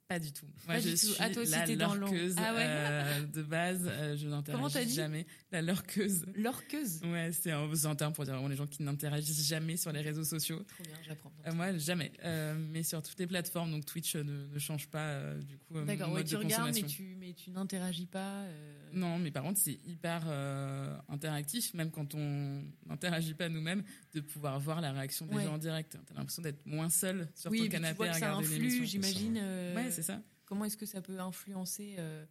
[0.07, 0.47] Pas du tout.
[0.67, 1.07] Pas Moi, je du tout.
[1.07, 3.81] suis Ah, toi aussi, la dans lurkeuse Ah ouais euh, de base.
[3.87, 5.27] Euh, je n'interagis jamais.
[5.51, 6.27] La lurkeuse.
[6.35, 7.01] L'orqueuse?
[7.05, 10.03] Ouais, c'est un, un terme pour dire vraiment les gens qui n'interagissent jamais sur les
[10.03, 10.63] réseaux sociaux.
[10.63, 11.33] Trop bien, j'apprends.
[11.47, 12.13] Euh, moi, jamais.
[12.23, 15.81] Euh, mais sur toutes les plateformes, donc Twitch ne, ne change pas du coup.
[15.81, 16.97] D'accord, ouais, tu de regardes, mais consommation.
[17.05, 18.45] tu, mais tu n'interagis pas.
[18.95, 24.21] Non, mais par contre, c'est hyper euh, interactif, même quand on n'interagit pas nous-mêmes, de
[24.21, 25.45] pouvoir voir la réaction des Ouais.
[25.45, 25.99] gens en direct.
[26.07, 28.55] T'as l'impression d'être moins seul sur oui, ton tu canapé vois à que ça regarder
[28.55, 29.37] influe, j'imagine.
[29.41, 30.23] euh, Ouais, c'est ça.
[30.47, 32.25] Comment est-ce que ça peut influencer euh,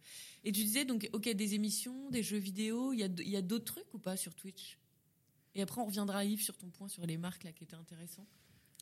[0.44, 3.30] Et tu disais donc, ok, des émissions, des jeux vidéo, il y a, d- il
[3.30, 4.78] y a d'autres trucs ou pas sur Twitch?
[5.56, 8.26] Et après, on reviendra Yves sur ton point sur les marques là qui était intéressant.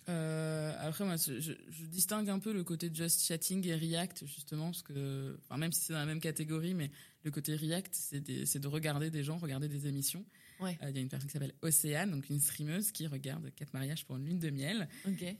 [0.09, 4.27] Euh, après, moi, je, je- je distingue un peu le côté just chatting et React,
[4.27, 6.91] justement, parce que, enfin, même si c'est dans la même catégorie, mais
[7.25, 10.25] le côté React, c'est de regarder des gens, regarder des émissions.
[10.61, 10.79] Ouais.
[10.83, 13.73] Euh, Il y a une personne qui s'appelle Océane, donc une streameuse qui regarde quatre
[13.75, 14.89] mariages pour une lune de miel.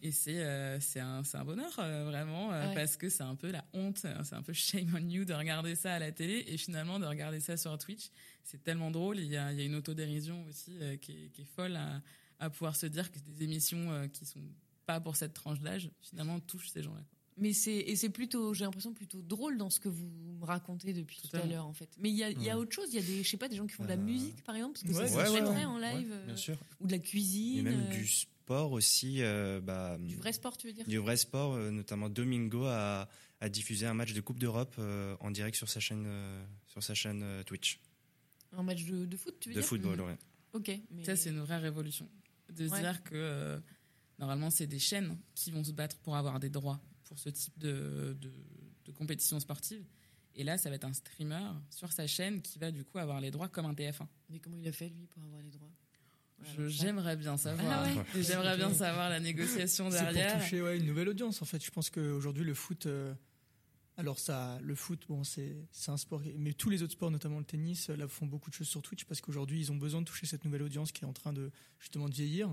[0.03, 2.75] Et c'est euh, un, un bonheur, euh, vraiment, Ouais.
[2.75, 5.35] parce que c'est un peu la honte, euh, c'est un peu shame on you de
[5.35, 8.11] regarder ça à la télé et finalement de regarder ça sur Twitch.
[8.45, 9.19] C'est tellement drôle.
[9.19, 12.01] Il y a, y a une autodérision aussi qui, est, qui est folle à,
[12.43, 14.41] à pouvoir se dire que des émissions euh, qui sont
[14.87, 17.05] pas pour cette tranche d'âge, finalement, touchent ces gens-là.
[17.39, 20.07] Mais c'est et c'est plutôt, j'ai l'impression plutôt drôle dans ce que vous
[20.41, 21.89] me racontez depuis tout à l'heure en fait.
[21.99, 22.89] Mais il y a, il y a autre chose.
[22.93, 24.43] Il y a des, je sais pas, des gens qui font de la Euh, musique
[24.45, 26.59] par exemple, parce que ouais, ça ouais, se ouais, en live, Ouais, euh, bien sûr.
[26.81, 29.23] ou de la cuisine, Et même euh, du sport aussi.
[29.23, 30.87] euh, bah, du vrai sport, tu veux dire?
[30.87, 33.09] du vrai sport, euh, notamment Domingo a,
[33.41, 36.83] a diffusé un match de Coupe d'Europe euh, en direct sur sa chaîne, euh, sur
[36.83, 37.81] sa chaîne euh, Twitch
[38.53, 39.67] Un match de, de foot, tu veux de dire?
[39.69, 39.97] football.
[40.01, 40.05] Mhm.
[40.07, 40.17] ouais.
[40.53, 40.71] Ok.
[40.91, 41.05] Mais...
[41.05, 42.07] Ça, c'est une vraie révolution.
[42.55, 42.81] De se Ouais.
[42.81, 43.59] dire que euh,
[44.19, 47.59] normalement, c'est des chaînes qui vont se battre pour avoir des droits pour ce type
[47.59, 48.33] de, de,
[48.87, 49.85] de compétition sportive.
[50.35, 53.21] Et là, ça va être un streamer sur sa chaîne qui va du coup avoir
[53.21, 54.07] les droits comme un TF1.
[54.31, 55.71] Mais comment il a fait lui pour avoir les droits?
[56.69, 57.67] J'aimerais bien savoir.
[57.71, 58.05] Ah ouais?
[58.19, 60.41] Et J'aimerais bien savoir la négociation C'est pour derrière.
[60.43, 61.63] toucher ouais, une nouvelle audience en fait.
[61.65, 63.15] Je pense qu'aujourd'hui le foot, euh,
[64.03, 65.55] alors ça, le foot, bon c'est
[65.87, 68.67] un sport, mais tous les autres sports, notamment le tennis, là font beaucoup de choses
[68.67, 71.13] sur Twitch parce qu'aujourd'hui ils ont besoin de toucher cette nouvelle audience qui est en
[71.13, 72.53] train de justement de vieillir.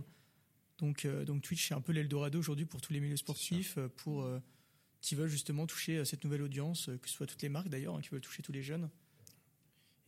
[0.77, 3.89] Donc euh, donc Twitch c'est un peu l'Eldorado aujourd'hui pour tous les milieux sportifs, euh,
[3.89, 4.39] pour euh,
[5.01, 8.01] qui veulent justement toucher cette nouvelle audience, que ce soit toutes les marques d'ailleurs, hein,
[8.01, 8.87] qui veulent toucher tous les jeunes.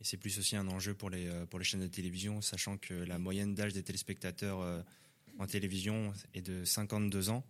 [0.00, 2.94] Et c'est plus aussi un enjeu pour les, pour les chaînes de télévision, sachant que
[2.94, 4.84] la moyenne d'âge des téléspectateurs
[5.38, 7.44] en télévision est de 52 ans.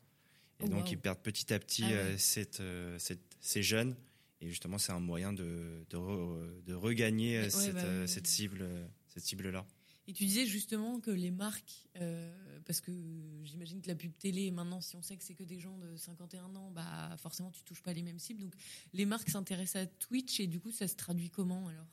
[0.63, 0.91] Et donc, wow.
[0.93, 1.95] ils perdent petit à petit Ah ouais.
[1.95, 3.97] euh, cette, euh, cette- ces jeunes.
[4.41, 8.25] Et justement, c'est un moyen de, de, re- de regagner Ouais, cette, bah, ouais, cette
[8.27, 8.31] ouais.
[8.33, 8.69] cible,
[9.09, 9.67] cette cible-là.
[10.09, 12.91] Et tu disais justement que les marques euh, parce que
[13.45, 15.95] j'imagine que la pub télé, maintenant, si on sait que c'est que des gens de
[15.97, 18.41] 51 ans, bah forcément, tu touches pas les mêmes cibles.
[18.41, 18.55] Donc,
[18.95, 21.87] les marques s'intéressent à Twitch et du coup, ça se traduit comment alors?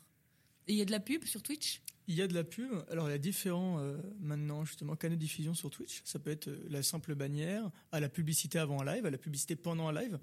[0.68, 1.82] Et il y a de la pub sur Twitch?
[2.10, 2.72] Il y a de la pub.
[2.90, 6.02] Alors, il y a différents, euh, maintenant, justement, canaux de diffusion sur Twitch.
[6.06, 9.20] Ça peut être euh, la simple bannière, à la publicité avant un live, à la
[9.20, 10.20] publicité pendant un live.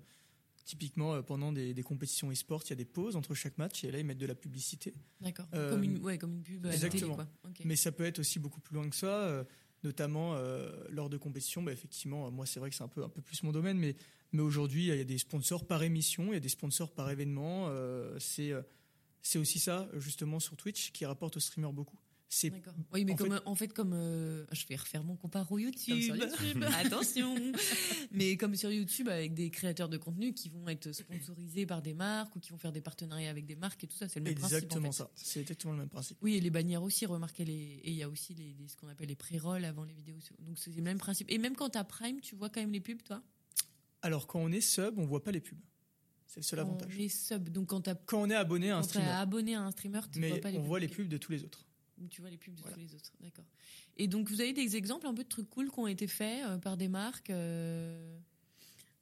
[0.64, 3.84] Typiquement, euh, pendant des, des compétitions e-sport, il y a des pauses entre chaque match
[3.84, 4.94] et là, ils mettent de la publicité.
[5.20, 5.46] D'accord.
[5.54, 7.14] Euh, comme, une, ouais, comme une pub à la télé, exactement.
[7.14, 7.28] quoi.
[7.64, 9.46] Mais ça peut être aussi beaucoup plus loin que ça,
[9.84, 10.36] notamment
[10.90, 11.62] lors de compétitions.
[11.62, 13.94] Bah, effectivement, moi, c'est vrai que c'est un peu, un peu plus mon domaine, mais,
[14.32, 17.08] mais aujourd'hui, il y a des sponsors par émission, il y a des sponsors par
[17.10, 17.70] événement.
[18.18, 18.52] c'est,
[19.28, 21.98] c'est aussi ça, justement, sur Twitch, qui rapporte aux streamers beaucoup.
[22.28, 22.74] C'est D'accord.
[22.92, 23.92] Oui, mais en comme, fait- en fait, comme.
[23.94, 26.00] euh, je vais refaire mon comparo YouTube.
[26.02, 26.64] sur YouTube.
[26.74, 27.36] Attention
[28.10, 31.94] Mais comme sur YouTube, avec des créateurs de contenu qui vont être sponsorisés par des
[31.94, 34.24] marques ou qui vont faire des partenariats avec des marques et tout ça, c'est le
[34.24, 35.02] même exactement principe.
[35.06, 35.12] en fait.
[35.20, 35.30] ça.
[35.30, 36.18] C'est exactement le même principe.
[36.20, 37.52] Oui, et les bannières aussi, remarquez, les...
[37.84, 40.18] et il y a aussi les, les- ce qu'on appelle les pré-rolls avant les vidéos.
[40.40, 41.30] Donc c'est le même principe.
[41.30, 43.22] Et même quand t'as Prime, tu vois quand même les pubs, toi?
[44.02, 45.58] Alors, quand on est sub, on voit pas les pubs.
[46.26, 46.94] C'est le seul avantage.
[46.96, 47.48] Les subs.
[47.50, 50.28] Donc quand on est abonné à un quand streamer, abonné à un streamer, tu vois
[50.28, 50.68] mais pas les on pubs.
[50.68, 51.64] voit les pubs de tous les autres.
[52.10, 52.74] Tu vois les pubs de Voilà.
[52.76, 53.44] tous les autres, d'accord.
[53.96, 56.44] Et donc vous avez des exemples un peu de trucs cool qui ont été faits
[56.44, 58.18] euh, par des marques euh,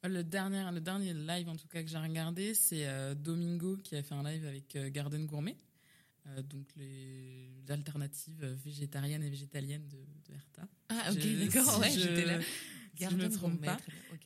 [0.03, 3.95] Le dernier, le dernier live en tout cas que j'ai regardé, c'est euh, Domingo qui
[3.97, 5.57] a fait un live avec euh, Garden Gourmet,
[6.27, 10.67] Euh, donc les alternatives végétariennes et végétaliennes de, de Herta.
[10.89, 12.39] Ah ok, d'accord, si ouais, je- j'étais là.
[12.97, 13.77] si je me trompe Gourmet, pas.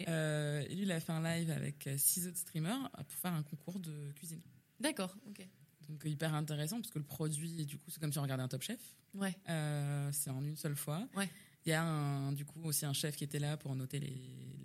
[0.04, 0.18] Très bien, ok.
[0.18, 3.18] Euh, et lui, il a fait un live avec euh, six autres streamers euh, pour
[3.20, 4.42] faire un concours de cuisine.
[4.80, 5.48] D'accord, ok.
[5.90, 8.48] Donc hyper intéressant parce que le produit, du coup, c'est comme si on regardait un
[8.48, 8.80] Top Chef.
[9.16, 11.08] Ouais, Euh, c'est en une seule fois.
[11.16, 11.28] Ouais.
[11.66, 14.08] Il y a un, du coup aussi un chef qui était là pour noter les,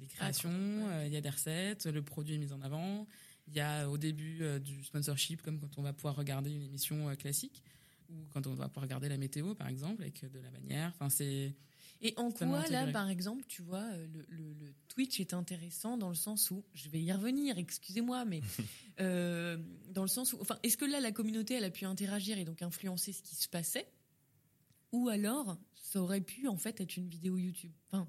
[0.01, 0.51] les créations.
[0.51, 0.93] ouais.
[0.93, 3.07] Euh, il y a des recettes, le produit est mis en avant.
[3.49, 6.63] Il y a au début euh, du sponsorship, comme quand on va pouvoir regarder une
[6.63, 7.63] émission classique
[8.11, 10.93] ou quand on va pouvoir regarder la météo, par exemple, avec de la bannière.
[10.95, 11.55] Enfin, c'est
[12.07, 15.97] Et en quoi, là, par exemple, tu vois, euh, le, le- le Twitch est intéressant
[15.97, 18.41] dans le sens où, je vais y revenir, excusez-moi, mais
[19.01, 19.57] euh,
[19.91, 22.45] dans le sens où, enfin, est-ce que là, la communauté, elle a pu interagir et
[22.45, 23.89] donc influencer ce qui se passait?
[24.93, 27.73] Ou alors, ça aurait pu, en fait, être une vidéo YouTube?
[27.91, 28.07] Enfin,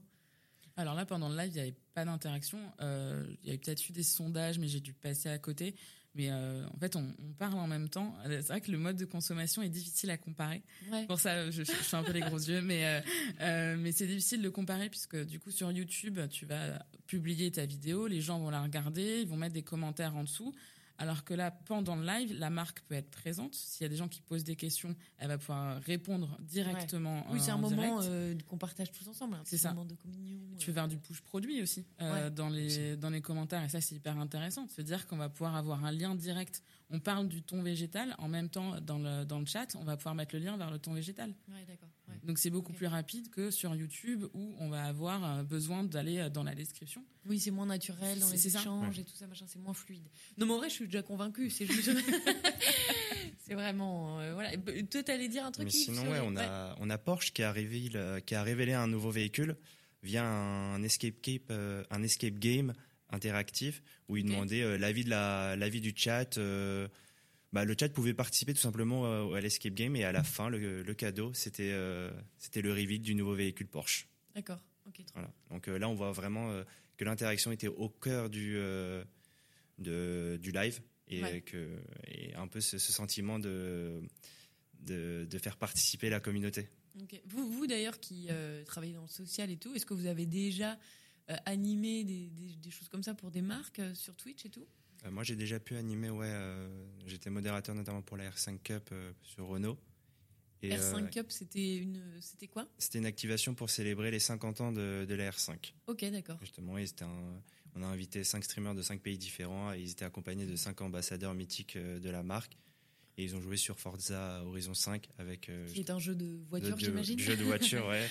[0.76, 2.60] Alors là, pendant le live, il n'y avait pas d'interaction.
[2.82, 5.76] Euh, il y avait peut-être eu des sondages, mais j'ai dû passer à côté.
[6.16, 8.16] Mais euh, en fait, on, on parle en même temps.
[8.26, 10.64] Euh, C'est vrai que le mode de consommation est difficile à comparer.
[10.92, 11.06] ouais.
[11.08, 13.02] Pour ça, je, je fais un peu les gros yeux, mais
[13.42, 17.66] euh, mais c'est difficile de comparer puisque du coup sur YouTube, tu vas publier ta
[17.66, 20.54] vidéo, les gens vont la regarder, ils vont mettre des commentaires en dessous.
[20.98, 23.54] Alors que là, pendant le live, la marque peut être présente.
[23.56, 27.26] S'il y a des gens qui posent des questions, elle va pouvoir répondre directement.
[27.32, 29.38] Oui, c'est en un moment euh, qu'on partage tous ensemble.
[29.44, 29.70] C'est ça.
[29.70, 30.40] moment de communion.
[30.58, 30.68] Tu euh.
[30.68, 32.32] veux faire du push produit aussi euh, Ouais.
[32.32, 35.56] dans les dans les commentaires et ça c'est hyper intéressant se dire qu'on va pouvoir
[35.56, 36.64] avoir un lien direct.
[36.90, 39.98] On parle du ton végétal en même temps dans le dans le chat, on va
[39.98, 41.34] pouvoir mettre le lien vers le ton végétal.
[41.50, 41.90] Ouais, d'accord.
[42.26, 46.18] Donc c'est beaucoup plus rapide que sur YouTube où on va avoir euh, besoin d'aller
[46.18, 47.04] euh, dans la description.
[47.28, 50.04] Oui, c'est moins naturel dans les échanges et tout ça, machin, c'est moins fluide.
[50.38, 51.50] Non, mais en vrai, je suis déjà convaincue.
[51.50, 51.92] C'est juste.
[53.46, 54.20] c'est vraiment.
[54.20, 54.52] euh, voilà.
[54.90, 57.52] Toi, t'allais dire un truc Mais sinon, ouais, on a, on a Porsche qui a,
[57.52, 59.56] révélé, qui a révélé un nouveau véhicule
[60.04, 62.74] via un escape, cape, euh, un escape game
[63.10, 66.38] interactif où il demandait euh, l'avis de la, l'avis du chat.
[66.38, 66.88] euh,
[67.56, 70.50] bah, le chat pouvait participer tout simplement euh, à l'escape game et à la fin,
[70.50, 74.08] le, le cadeau, c'était, euh, c'était le reveal du nouveau véhicule Porsche.
[74.36, 74.62] D'accord.
[74.86, 75.34] Ok, trop Voilà.
[75.50, 76.64] Donc euh, là, on voit vraiment euh,
[76.98, 78.58] que l'interaction était au cœur du,
[79.80, 81.42] de, du live et, Ouais.
[81.42, 84.02] que, et un peu ce, ce sentiment de,
[84.82, 86.68] de, de faire participer la communauté.
[87.26, 88.28] Vous, vous d'ailleurs, qui
[88.66, 90.78] travaillez dans le social et tout, est-ce que vous avez déjà
[91.46, 94.66] animé des, des- des choses comme ça pour des marques sur Twitch et tout?
[95.12, 96.68] Moi, j'ai déjà pu animer, ouais, euh,
[97.06, 99.78] j'étais modérateur notamment pour la R5 Cup euh, sur Renault.
[100.62, 102.68] Et, R5 euh, Cup, c'était une, c'était quoi?
[102.78, 105.74] C'était une activation pour célébrer les 50 ans de, de la R5.
[105.88, 106.38] Ok, d'accord.
[106.42, 107.42] Justement, et un-
[107.76, 110.82] on a invité 5 streamers de 5 pays différents et ils étaient accompagnés de 5
[110.82, 112.58] ambassadeurs mythiques euh, de la marque.
[113.18, 116.40] Et ils ont joué sur Forza Horizon 5 avec euh, Qui est un jeu de
[116.50, 117.16] voiture, j'imagine.
[117.16, 118.08] du jeu de voiture, ouais.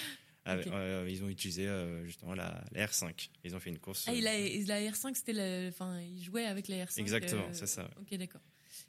[0.46, 3.30] Euh, ils ont utilisé euh, justement la, la R5.
[3.44, 4.04] Ils ont fait une course.
[4.06, 7.00] Ah, euh, il a, la R5, c'était la, enfin, il jouait avec la R5.
[7.00, 7.90] Exactement, euh, c'est ça.
[8.00, 8.42] Ok, d'accord.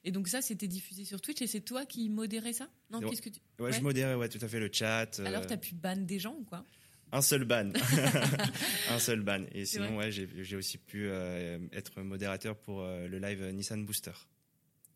[0.03, 2.69] Et donc ça, c'était diffusé sur Twitch et c'est toi qui modérais ça?
[2.89, 3.73] Non, qu'est-ce que tu ouais, ouais.
[3.73, 5.19] je modérais ouais, tout à fait le chat.
[5.19, 6.65] euh, Alors, t'as pu ban des gens ou quoi?
[7.11, 7.71] Un seul ban.
[8.89, 9.43] un seul ban.
[9.53, 14.11] Et sinon, ouais, j'ai aussi pu euh, être modérateur pour euh, le live Nissan Booster.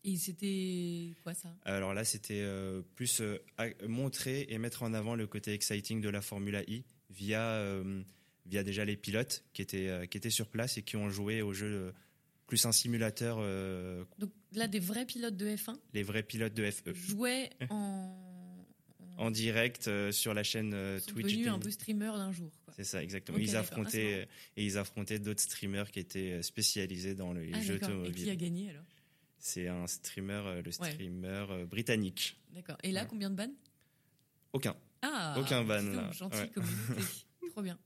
[0.04, 1.54] Et c'était quoi ça?
[1.64, 3.38] Alors là, c'était euh, plus euh,
[3.86, 8.02] montrer et mettre en avant le côté exciting de la Formula I via, euh,
[8.46, 11.52] via déjà les pilotes qui étaient, qui étaient sur place et qui ont joué au
[11.52, 11.92] jeu
[12.46, 13.36] plus un simulateur,
[14.18, 16.68] Donc là, des vrais pilotes de F1 les vrais pilotes de.
[16.70, 16.92] FE.
[16.94, 18.16] jouaient en,
[19.18, 21.26] en direct sur la chaîne euh, Ils sont Twitch.
[21.26, 22.50] devenus un peu streamer d'un jour.
[22.74, 23.38] C'est ça, exactement.
[23.38, 23.58] Ils d'accord.
[23.58, 28.04] Ah, affrontaient et ils affrontaient d'autres streamers qui étaient spécialisés dans les Ah, jeux d'accord.
[28.06, 28.84] Et qui a gagné alors?
[29.42, 32.38] C'est un streamer, euh, le streamer euh, britannique.
[32.52, 32.76] D'accord.
[32.82, 33.06] Et là, Ouais.
[33.08, 33.50] combien de ban
[34.52, 34.76] Aucun.
[35.02, 36.10] Ah Aucun ban, là.
[36.12, 36.50] Gentil Ouais.
[36.50, 37.02] communauté.
[37.52, 37.78] Trop bien.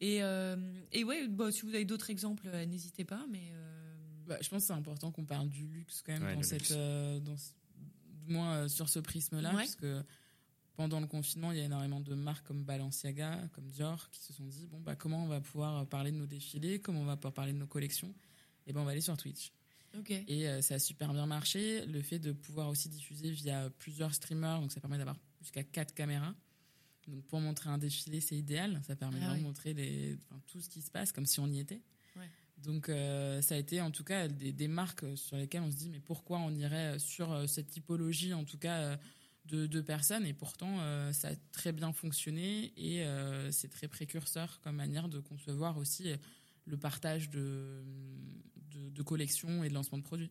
[0.00, 0.56] Et, euh,
[0.92, 3.24] et ouais, bah, si vous avez d'autres exemples, euh, n'hésitez pas.
[3.30, 3.94] Mais euh,
[4.26, 6.70] Bah, je pense que c'est important qu'on parle du luxe quand même Ouais, dans cette,
[6.72, 7.52] euh, dans ce-
[8.26, 9.56] du moins euh, sur ce prisme-là, Ouais.
[9.56, 10.02] parce que
[10.76, 14.32] pendant le confinement, il y a énormément de marques comme Balenciaga, comme Dior, qui se
[14.32, 17.16] sont dit bon bah comment on va pouvoir parler de nos défilés, comment on va
[17.16, 18.14] pouvoir parler de nos collections,
[18.66, 19.52] et ben on va aller sur Twitch.
[20.28, 21.84] Et euh, ça a super bien marché.
[21.86, 25.94] Le fait de pouvoir aussi diffuser via plusieurs streamers, donc ça permet d'avoir jusqu'à quatre
[25.94, 26.34] caméras.
[27.08, 28.80] Donc pour montrer un défilé, c'est idéal.
[28.86, 31.40] Ça permet Ah vraiment de montrer les, enfin, tout ce qui se passe comme si
[31.40, 31.82] on y était.
[32.16, 32.28] Ouais.
[32.58, 35.76] Donc euh, ça a été en tout cas des, des marques sur lesquelles on se
[35.76, 38.98] dit mais pourquoi on irait sur euh, cette typologie en tout cas
[39.46, 40.26] de, de personnes?
[40.26, 45.08] Et pourtant euh, ça a très bien fonctionné et euh, c'est très précurseur comme manière
[45.08, 46.12] de concevoir aussi
[46.70, 47.82] le partage de,
[48.70, 50.30] de, de collections et de lancement de produits.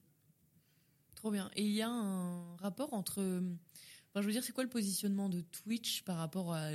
[1.15, 1.51] Trop bien.
[1.55, 3.19] Et il y a un rapport entre.
[4.09, 6.69] Enfin, je veux dire, c'est quoi le positionnement de Twitch par rapport à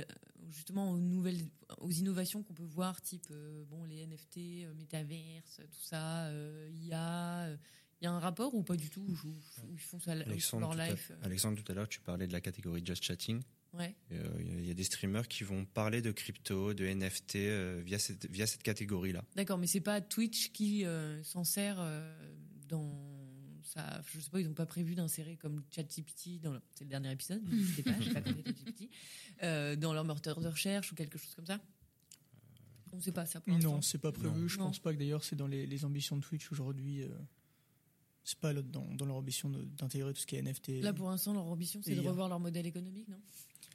[0.49, 1.41] justement aux nouvelles,
[1.79, 6.69] aux innovations qu'on peut voir, type euh, bon les NFT, euh, métaverse, tout ça, euh,
[6.71, 7.45] IA.
[7.47, 7.57] euh,
[7.99, 9.01] Il y a un rapport ou pas du tout?
[9.01, 12.27] Où, où- où ils font ça Alexandre leur euh, Alexandre, tout à l'heure, tu parlais
[12.27, 13.41] de la catégorie Just Chatting.
[13.77, 13.95] Ouais.
[14.11, 17.99] Euh, Il y a des streamers qui vont parler de crypto, de NFT euh, via
[17.99, 19.23] cette, via cette catégorie-là.
[19.35, 22.15] D'accord, mais c'est pas Twitch qui euh, s'en sert euh,
[22.67, 22.93] dans
[23.63, 24.01] ça.
[24.13, 27.11] Je sais pas, ils n'ont pas prévu d'insérer comme ChatGPT dans le, c'est le dernier
[27.11, 27.43] épisode.
[27.83, 28.89] Pas, j'ai pas compris ChatGPT
[29.43, 31.59] euh, dans leur moteur de recherche ou quelque chose comme ça.
[32.93, 33.73] On ne sait pas ça pour l'instant.
[33.73, 34.29] Non, c'est pas prévu.
[34.41, 34.47] Non.
[34.47, 34.65] Je Non.
[34.67, 37.01] pense pas que d'ailleurs c'est dans les, les ambitions de Twitch aujourd'hui.
[37.03, 37.09] euh,
[38.23, 40.81] c'est pas dans, dans leur ambition de- d'intégrer tout ce qui est NFT.
[40.81, 43.19] Là, pour l'instant, leur ambition, c'est de revoir leur modèle économique, non?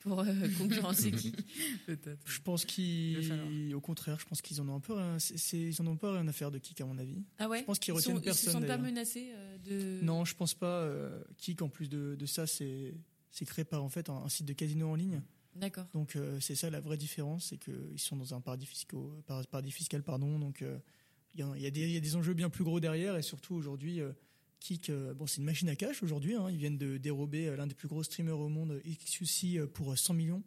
[0.01, 0.25] Pour euh,
[0.59, 1.33] concurrencer qui
[1.87, 2.27] Peut-être.
[2.29, 5.59] Je pense qu'ils, au contraire, je pense qu'ils en ont un peu, rien- c'est- c'est-
[5.61, 7.23] ils en ont pas rien à faire de Kik à mon avis.
[7.39, 7.61] Ah ouais?
[7.61, 10.05] Je pense qu'ils Ils retiennent sont- Ils personne, se sentent pas menacés euh, de.
[10.05, 10.81] Non, je pense pas.
[10.83, 12.95] euh, Kik en plus de, de ça, c'est
[13.31, 15.23] c'est créé par en fait un, un site de casino en ligne.
[15.55, 15.87] D'accord.
[15.93, 19.47] Donc euh, c'est ça la vraie différence, c'est qu'ils sont dans un paradis fiscal, par-
[19.49, 20.39] paradis fiscal pardon.
[20.39, 20.79] Donc euh,
[21.35, 24.01] y, y il y a des enjeux bien plus gros derrière et surtout aujourd'hui.
[24.61, 26.35] Kik, euh, bon, c'est une machine à cash aujourd'hui.
[26.35, 26.49] hein.
[26.51, 29.92] Ils viennent de dérober euh, l'un des plus gros streamers au monde, XQC, euh, pour
[29.92, 30.42] euh, 100 millions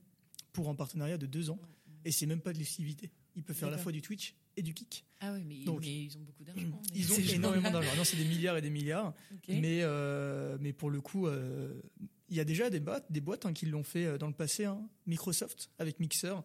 [0.51, 1.59] pour un partenariat de deux ans.
[2.05, 3.11] Et c'est même pas de l'exclusivité.
[3.35, 5.03] Ils peuvent faire à la fois du Twitch et du Kik.
[5.19, 6.61] Ah ouais, mais, Donc, mais ils ont beaucoup d'argent.
[6.95, 7.95] Ils ont énormément d'argent.
[7.97, 9.13] Non, c'est des milliards et des milliards.
[9.47, 11.81] Mais, euh, mais pour le coup, euh,
[12.29, 14.65] il y a déjà des, boîtes, des boîtes hein, qui l'ont fait dans le passé.
[14.65, 14.79] hein.
[15.07, 16.35] Microsoft, avec Mixer,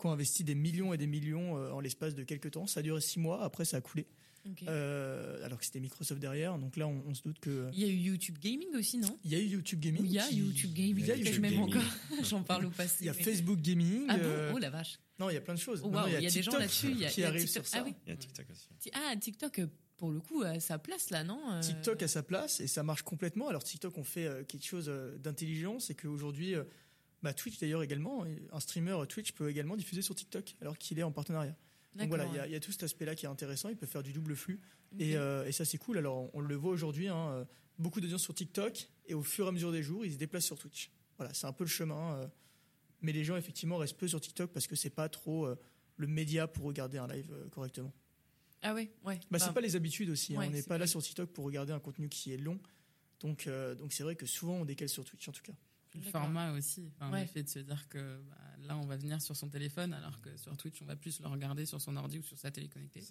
[0.00, 2.66] qui ont investi des millions et des millions euh, en l'espace de quelques temps.
[2.66, 4.06] Ça a duré six mois, après ça a coulé.
[4.66, 6.58] Euh, alors que c'était Microsoft derrière.
[6.58, 7.68] Donc là, on, on se doute que.
[7.72, 10.04] Il y a eu YouTube Gaming aussi, non Il y a eu YouTube Gaming.
[10.04, 11.68] Il y a YouTube Gaming, Il y a YouTube même Gaming.
[11.76, 12.24] encore.
[12.24, 12.96] J'en parle au passé.
[13.00, 14.06] Il y a mais- Facebook Gaming.
[14.08, 14.98] Ah bon euh, Oh la vache.
[15.18, 15.82] Non, il y a plein de choses.
[15.84, 16.90] Oh, waouh, il y a des gens TikTok là-dessus.
[16.92, 17.64] Il y a, qui y a arrivent TikTok.
[17.66, 17.78] sur ça.
[17.80, 17.94] Ah oui.
[18.06, 18.90] Il y a TikTok aussi.
[18.94, 22.22] Ah, TikTok, euh, pour le coup, a sa place là, non Euh, TikTok a sa
[22.22, 23.48] place et ça marche complètement.
[23.48, 26.62] Alors TikTok, on fait euh, quelque chose euh, d'intelligent, c'est qu'aujourd'hui, euh,
[27.22, 30.98] bah, Twitch d'ailleurs également, un streamer euh, Twitch peut également diffuser sur TikTok alors qu'il
[31.00, 31.56] est en partenariat.
[32.04, 32.48] Donc voilà, il y a- ouais.
[32.48, 33.68] il y, a tout cet aspect-là qui est intéressant.
[33.68, 34.60] Il peut faire du double flux
[34.98, 35.98] et, euh, et ça c'est cool.
[35.98, 37.44] Alors on, on le voit aujourd'hui, hein, euh,
[37.78, 40.44] beaucoup d'audience sur TikTok et au fur et à mesure des jours, ils se déplacent
[40.46, 40.90] sur Twitch.
[41.16, 42.14] Voilà, c'est un peu le chemin.
[42.20, 42.26] euh,
[43.00, 45.56] mais les gens effectivement restent peu sur TikTok parce que c'est pas trop euh,
[45.96, 47.92] le média pour regarder un live correctement.
[48.62, 49.20] Ah ouais, ouais.
[49.30, 50.34] Bah, c'est Bah, pas les habitudes aussi.
[50.36, 50.40] hein.
[50.44, 52.58] on n'est c'est pas là sur TikTok pour regarder un contenu qui est long.
[53.20, 55.52] Donc, donc c'est vrai que souvent on décale sur Twitch en tout cas.
[55.94, 56.90] Le format aussi.
[56.94, 57.22] Enfin, Ouais.
[57.22, 60.20] Le fait de se dire que bah, là, on va venir sur son téléphone, alors
[60.20, 62.68] que sur Twitch, on va plus le regarder sur son ordi ou sur sa télé
[62.68, 63.02] connectée.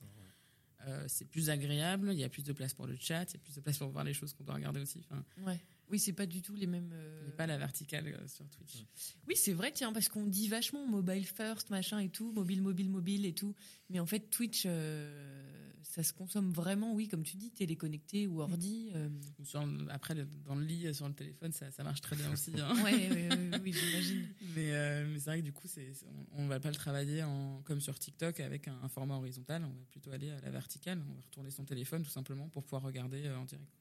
[0.85, 3.37] Euh, c'est plus agréable, il y a plus de place pour le chat, il y
[3.37, 5.01] a plus de place pour voir les choses qu'on doit regarder aussi.
[5.09, 5.59] Enfin, Ouais.
[5.89, 6.91] Oui, c'est pas du tout les mêmes.
[6.93, 8.85] euh, il n'y a pas la verticale euh, sur Twitch.
[9.27, 12.89] Oui, c'est vrai, tiens, parce qu'on dit vachement mobile first, machin et tout, mobile, mobile,
[12.89, 13.55] mobile et tout.
[13.89, 18.41] Mais en fait, Twitch, euh, ça se consomme vraiment, oui, comme tu dis, téléconnecté ou
[18.41, 18.89] ordi.
[18.95, 19.09] euh.
[19.39, 22.01] Ou sur le- après, le- dans le lit, euh, sur le téléphone, ça, ça marche
[22.01, 22.51] très bien aussi.
[22.59, 22.73] hein.
[22.83, 24.27] Ouais, ouais, ouais, oui, j'imagine.
[24.55, 26.75] Mais, euh, mais c'est vrai que du coup, c'est, c'est- on, on va pas le
[26.75, 29.63] travailler en, comme sur TikTok avec un, un format horizontal.
[29.63, 30.99] On va plutôt aller à la verticale.
[31.09, 33.71] On va retourner son téléphone tout simplement pour pouvoir regarder euh, en direct.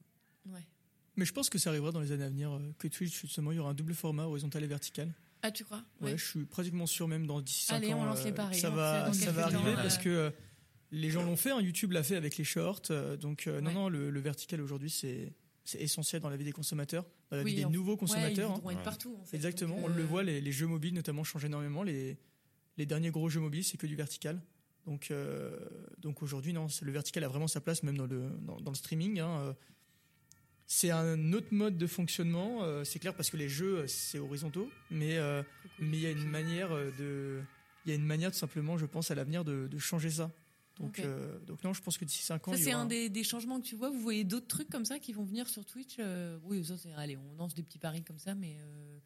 [0.47, 0.65] Ouais.
[1.15, 3.51] Mais je pense que ça arrivera dans les années à venir euh, que Twitch justement
[3.51, 5.11] il y aura un double format horizontal et vertical.
[5.41, 5.83] Ah, tu crois?
[6.01, 8.59] Ouais, je suis pratiquement sûr même dans 10 Allez, ans on lance euh, les paris,
[8.59, 10.01] ça va ça va arriver temps, parce euh.
[10.01, 10.31] que euh,
[10.91, 13.67] les gens l'ont fait, hein, YouTube l'a fait avec les shorts euh, donc euh, non
[13.69, 13.73] Ouais.
[13.73, 15.33] non le, le vertical aujourd'hui c'est
[15.65, 17.95] c'est essentiel dans la vie des consommateurs, dans la Oui, vie des en- nouveaux Ouais,
[17.95, 18.51] ils consommateurs.
[18.51, 18.69] hein.
[18.71, 19.17] être partout.
[19.21, 19.35] en fait.
[19.35, 21.83] Exactement, Donc, on le euh, voit, les, les jeux mobiles notamment changent énormément.
[21.83, 22.17] Les,
[22.77, 24.41] les derniers gros jeux mobiles, c'est que du vertical.
[24.85, 25.59] Donc, euh,
[25.97, 28.77] donc aujourd'hui, non, le vertical a vraiment sa place même dans le, dans, dans le
[28.77, 29.19] streaming.
[29.19, 29.53] hein, euh.
[30.67, 32.63] C'est un autre mode de fonctionnement.
[32.63, 35.43] euh, c'est clair parce que les jeux, c'est horizontaux, mais euh,
[35.79, 37.41] mais il y a une manière de,
[37.85, 40.31] il y a une manière tout simplement, je pense, à l'avenir de, de changer ça.
[40.79, 43.09] Donc euh, donc non, je pense que d'ici 5 ans, Ça, c'est aura un des,
[43.09, 43.89] des changements que tu vois.
[43.89, 46.91] Vous voyez d'autres trucs comme ça qui vont venir sur Twitch euh, Oui, ça, c'est.
[46.93, 48.57] Allez, on lance des petits paris comme ça, mais.
[48.59, 48.99] euh,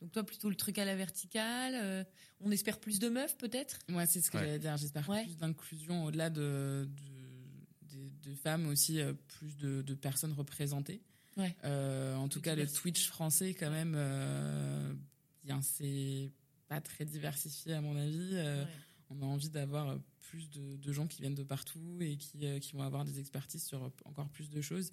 [0.00, 1.74] donc, toi, plutôt le truc à la verticale.
[1.76, 2.02] euh,
[2.40, 3.78] on espère plus de meufs, peut-être?
[3.88, 4.44] Moi, c'est ce que Ouais.
[4.46, 4.76] j'allais dire.
[4.76, 5.22] J'espère Ouais.
[5.22, 6.88] plus d'inclusion au-delà de,
[8.24, 11.00] de, femmes aussi, euh, plus de, de personnes représentées.
[11.36, 11.54] Ouais.
[11.64, 12.66] Euh, en tout cas, le.
[12.66, 14.92] Twitch français, quand même, euh,
[15.44, 16.32] bien, c'est
[16.66, 18.30] pas très diversifié à mon avis.
[18.32, 18.70] Euh, Ouais.
[19.14, 19.98] On a envie d'avoir
[20.32, 23.20] plus de, de gens qui viennent de partout et qui, euh, qui vont avoir des
[23.20, 24.88] expertises sur encore plus de choses.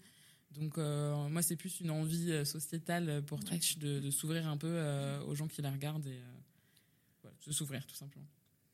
[0.51, 3.45] Donc euh, moi, c'est plus une envie euh, sociétale pour Ouais.
[3.45, 4.73] Twitch de, de s'ouvrir un peu
[5.25, 6.19] aux gens qui la regardent et
[7.21, 8.27] voilà, de s'ouvrir tout simplement.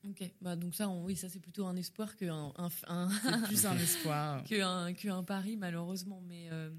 [0.09, 0.23] Ok.
[0.41, 3.65] Bah, donc, ça, on- oui, ça, c'est plutôt un espoir qu'un un, un, C'est plus
[3.65, 4.43] un espoir.
[4.49, 6.21] qu'un qu'un pari, malheureusement.
[6.27, 6.47] Mais.
[6.51, 6.69] euh,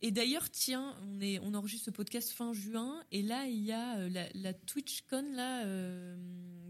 [0.00, 3.70] Et d'ailleurs, tiens, on, est, on enregistre ce podcast fin juin, et là, il y
[3.72, 6.16] a la, la TwitchCon, là, euh,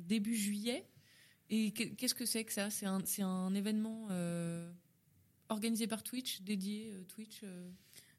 [0.07, 0.87] début juillet.
[1.55, 2.71] Et que- qu'est-ce que c'est que ça?
[2.71, 2.87] C'est
[3.23, 4.73] un, événement euh,
[5.51, 7.71] organisé par Twitch, dédié euh, Twitch euh,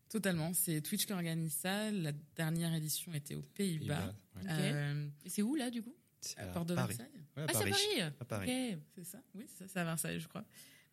[0.08, 1.90] Totalement, c'est Twitch qui organise ça.
[1.90, 4.14] La dernière édition était aux Pays-Bas.
[4.48, 5.96] Euh, Et c'est où, là, du coup?
[6.38, 6.90] À à Porte de Paris.
[6.96, 7.24] Versailles.
[7.36, 8.02] Ouais, à Ah, c'est à Paris.
[8.20, 8.78] À Paris.
[8.96, 10.46] C'est ça Oui, c'est ça, c'est à Versailles, je crois.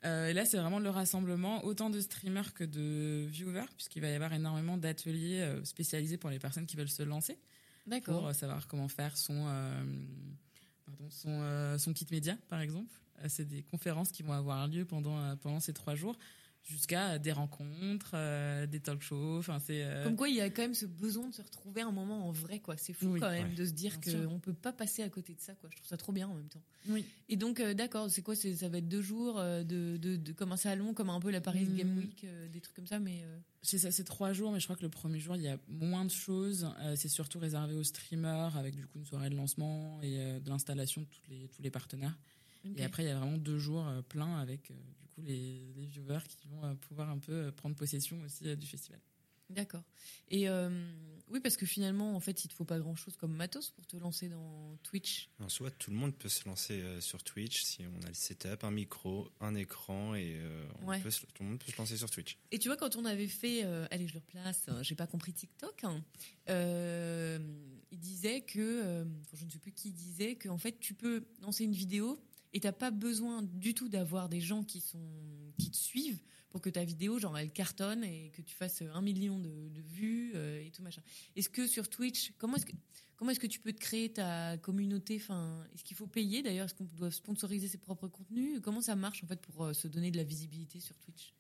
[0.06, 4.08] Euh, et là, c'est vraiment le rassemblement, autant de streamers que de viewers, puisqu'il va
[4.08, 8.26] y avoir énormément d'ateliers spécialisés pour les personnes qui veulent se lancer, pour D'accord.
[8.28, 9.84] euh, savoir comment faire son, euh,
[11.26, 12.94] euh, son kit média, par exemple.
[13.22, 16.16] Euh, c'est des conférences qui vont avoir lieu pendant, euh, pendant ces trois jours,
[16.62, 19.38] jusqu'à des rencontres, euh, des talk shows.
[19.38, 19.82] Enfin, c'est.
[19.82, 22.28] euh, Comme quoi, il y a quand même ce besoin de se retrouver un moment
[22.28, 22.76] en vrai, quoi.
[22.76, 23.54] C'est fou Oui, quand même ouais.
[23.54, 25.68] de se dire qu'on peut pas passer à côté de ça, quoi.
[25.72, 26.62] Je trouve ça trop bien en même temps.
[26.88, 27.04] Oui.
[27.28, 30.32] Et donc, euh, d'accord, c'est quoi Ça va être deux jours euh, de, de, de
[30.32, 31.76] comme un salon, comme un peu la Paris Mm.
[31.76, 33.22] Game Week, euh, des trucs comme ça, mais.
[33.24, 35.48] euh, C'est ça, c'est trois jours, mais je crois que le premier jour, il y
[35.48, 36.68] a moins de choses.
[36.80, 40.40] Euh, c'est surtout réservé aux streamers, avec du coup une soirée de lancement et euh,
[40.40, 42.16] de l'installation de toutes les, tous les partenaires.
[42.76, 45.72] Et après, il y a vraiment deux jours euh, pleins avec euh, du coup les,
[45.76, 49.00] les viewers qui vont euh, pouvoir un peu euh, prendre possession aussi euh, du festival.
[49.50, 49.82] D'accord.
[50.28, 50.70] Et euh,
[51.26, 53.84] oui, parce que finalement, en fait, il te faut pas grand chose comme matos pour
[53.84, 55.28] te lancer dans Twitch.
[55.40, 58.14] En soi, tout le monde peut se lancer euh, sur Twitch si on a le
[58.14, 61.00] setup, un micro, un écran et euh, on Ouais.
[61.00, 62.38] peut se- tout le monde peut se lancer sur Twitch.
[62.52, 65.08] Et tu vois, quand on avait fait, euh, allez, je le replace, euh, j'ai pas
[65.08, 66.04] compris TikTok, hein,
[66.48, 67.38] euh,
[67.90, 71.24] il disait que, euh, je ne sais plus qui disait, que en fait, tu peux
[71.42, 75.08] lancer une vidéo et t'as pas besoin du tout d'avoir des gens qui sont
[75.58, 79.00] qui te suivent pour que ta vidéo, genre, elle cartonne et que tu fasses un
[79.02, 81.02] million de, de vues euh, et tout machin.
[81.36, 82.72] Est-ce que sur Twitch, comment est-ce que
[83.16, 85.16] comment est-ce que tu peux te créer ta communauté?
[85.20, 86.64] Enfin, est-ce qu'il faut payer d'ailleurs?
[86.66, 88.58] Est-ce qu'on doit sponsoriser ses propres contenus?
[88.62, 91.34] Comment ça marche en fait pour euh, se donner de la visibilité sur Twitch?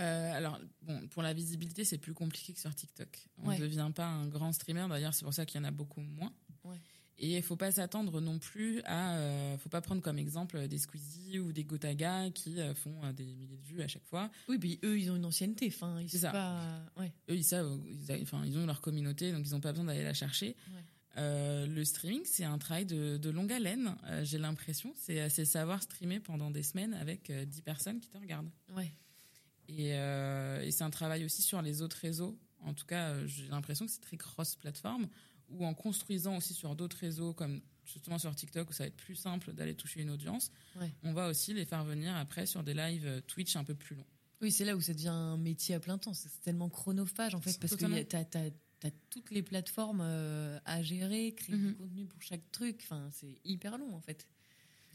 [0.00, 3.28] Euh, alors, bon, pour la visibilité, c'est plus compliqué que sur TikTok.
[3.38, 3.58] On ne Ouais.
[3.60, 4.86] devient pas un grand streamer.
[4.88, 6.32] D'ailleurs, c'est pour ça qu'il y en a beaucoup moins.
[6.64, 6.80] Ouais.
[7.18, 9.16] Et il faut pas s'attendre non plus à.
[9.18, 13.12] Euh, faut pas prendre comme exemple des Squeezie ou des Gotaga qui euh, font euh,
[13.12, 14.30] des milliers de vues à chaque fois.
[14.48, 15.66] Oui, puis eux, ils ont une ancienneté.
[15.68, 16.32] Enfin, ils ça.
[16.32, 16.80] pas.
[16.96, 17.12] Ouais.
[17.30, 19.84] Eux, ils savent, ils, a- enfin, ils ont leur communauté, donc ils n'ont pas besoin
[19.86, 20.56] d'aller la chercher.
[20.74, 20.82] Ouais.
[21.16, 23.94] Euh, le streaming, c'est un travail de, de longue haleine.
[24.06, 28.18] euh, J'ai l'impression, c'est savoir streamer pendant des semaines avec euh, 10 personnes qui te
[28.18, 28.50] regardent.
[28.74, 28.90] Ouais.
[29.68, 32.36] Et, et c'est un travail aussi sur les autres réseaux.
[32.64, 35.06] En tout cas, j'ai l'impression que c'est très cross-platform,
[35.50, 38.96] ou en construisant aussi sur d'autres réseaux, comme justement sur TikTok, où ça va être
[38.96, 40.90] plus simple d'aller toucher une audience, Ouais.
[41.02, 43.94] on va aussi les faire venir après sur des lives euh, Twitch un peu plus
[43.96, 44.06] longs.
[44.40, 46.12] Oui, c'est là où ça devient un métier à plein temps.
[46.14, 48.04] C'est tellement chronophage, en fait, parce que totalement.
[48.08, 48.50] t'as t'as-
[49.08, 51.68] toutes les plateformes euh, à gérer, créer Mhm.
[51.68, 52.80] du contenu pour chaque truc.
[52.82, 54.26] Enfin, c'est hyper long, en fait.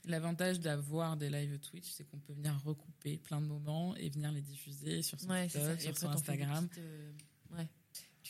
[0.06, 4.32] L'avantage d'avoir des lives Twitch, c'est qu'on peut venir recouper plein de moments et venir
[4.32, 5.48] les diffuser sur son Ouais.
[5.48, 6.68] TikTok, sur son Instagram.
[6.68, 7.12] petites, euh.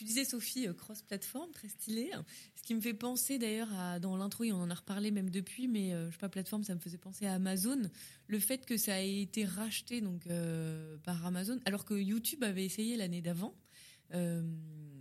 [0.00, 2.10] Tu disais, Sophie, euh, cross-platform, très stylé.
[2.56, 5.68] Ce qui me fait penser d'ailleurs à, dans l'intro, on en a reparlé même depuis,
[5.68, 7.82] mais euh, je sais pas, plateforme, ça me faisait penser à Amazon.
[8.26, 12.64] Le fait que ça ait été racheté donc, euh, par Amazon, alors que YouTube avait
[12.64, 13.54] essayé l'année d'avant.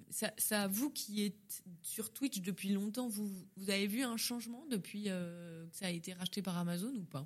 [0.09, 5.05] Ça, vous qui êtes sur Twitch depuis longtemps, vous, vous avez vu un changement depuis
[5.05, 7.25] que ça a été racheté par Amazon ou pas?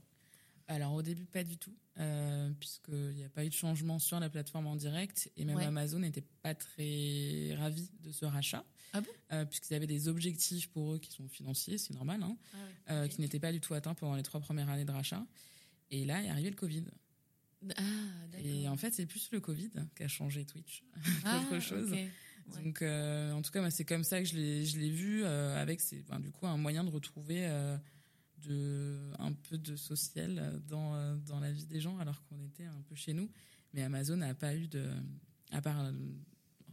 [0.67, 4.19] Alors au début, pas du tout, euh, puisqu'il n'y a pas eu de changement sur
[4.19, 5.65] la plateforme en direct, et même Ouais.
[5.65, 9.09] Amazon n'était pas très ravi de ce rachat, Ah bon?
[9.33, 12.37] Euh, puisqu'ils avaient des objectifs pour eux qui sont financiers, c'est normal, hein,
[12.89, 15.25] euh, qui n'étaient pas du tout atteints pendant les trois premières années de rachat.
[15.91, 16.85] Et là est arrivé le Covid.
[17.77, 17.81] Ah.
[18.43, 20.83] Et en fait, c'est plus le Covid qui a changé Twitch.
[21.25, 21.91] Ah, autre chose.
[21.91, 22.09] Ouais.
[22.61, 25.79] Donc, euh, en tout cas, c'est comme ça que je l'ai, je l'ai vu, avec
[25.81, 27.47] c'est, ben, du coup un moyen de retrouver
[28.47, 32.65] de, un peu de social dans, euh, dans la vie des gens, alors qu'on était
[32.65, 33.29] un peu chez nous.
[33.73, 34.89] Mais Amazon n'a pas eu de,
[35.51, 35.91] à part euh,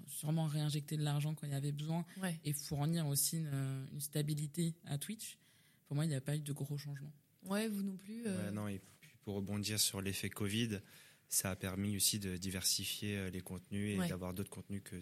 [0.06, 2.38] sûrement réinjecter de l'argent quand il y avait besoin Ouais.
[2.44, 5.38] et fournir aussi une, une stabilité à Twitch,
[5.86, 7.12] pour moi, il n'y a pas eu de gros changements.
[7.46, 8.26] Ouais, vous non plus.
[8.26, 8.80] euh, Ouais, non, et
[9.22, 10.80] pour rebondir sur l'effet Covid,
[11.28, 14.08] ça a permis aussi de diversifier euh, les contenus et Ouais.
[14.08, 14.96] d'avoir d'autres contenus que,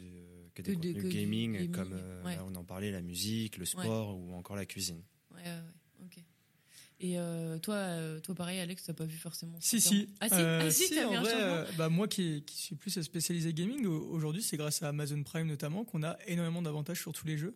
[0.55, 2.37] que des Que de- contenus que gaming, gaming, comme euh, ouais.
[2.37, 5.03] là, on en parlait, la musique, le sport ou encore la cuisine.
[5.35, 5.51] Ouais, ouais,
[6.01, 6.23] ouais, ok.
[7.01, 9.57] Et euh, toi, euh, toi, pareil, Alex, t'as pas vu forcément.
[9.61, 9.77] Si.
[10.21, 12.43] Ah si, Euh, ah, si, si, t'as en vu un vrai, changement bah, moi qui,
[12.45, 16.17] qui suis plus spécialisé gaming, au- aujourd'hui, c'est grâce à Amazon Prime notamment qu'on a
[16.27, 17.55] énormément d'avantages sur tous les jeux.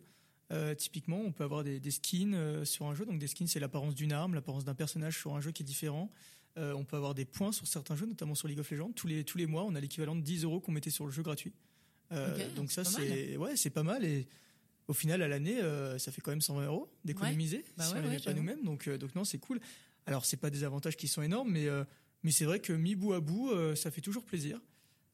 [0.77, 3.05] Typiquement, on peut avoir des, des skins sur un jeu.
[3.07, 5.65] Donc, des skins, c'est l'apparence d'une arme, l'apparence d'un personnage sur un jeu qui est
[5.65, 6.11] différent.
[6.57, 8.91] On peut avoir des points sur certains jeux, notamment sur League of Legends.
[8.91, 11.11] Tous les, tous les mois, on a l'équivalent de 10 euros qu'on mettait sur le
[11.11, 11.53] jeu gratuit.
[12.55, 14.05] Donc, ça, c'est ouais, c'est pas mal.
[14.05, 14.27] Et
[14.87, 17.99] au final, à l'année, euh, ça fait quand même 120 euros d'économiser Bah si ouais,
[17.99, 18.63] on les ouais, met pas nous-mêmes.
[18.63, 19.59] Donc, euh, donc, non, c'est cool.
[20.05, 21.83] Alors, c'est pas des avantages qui sont énormes, mais, euh,
[22.23, 24.59] mais c'est vrai que mis bout à bout, euh, ça fait toujours plaisir.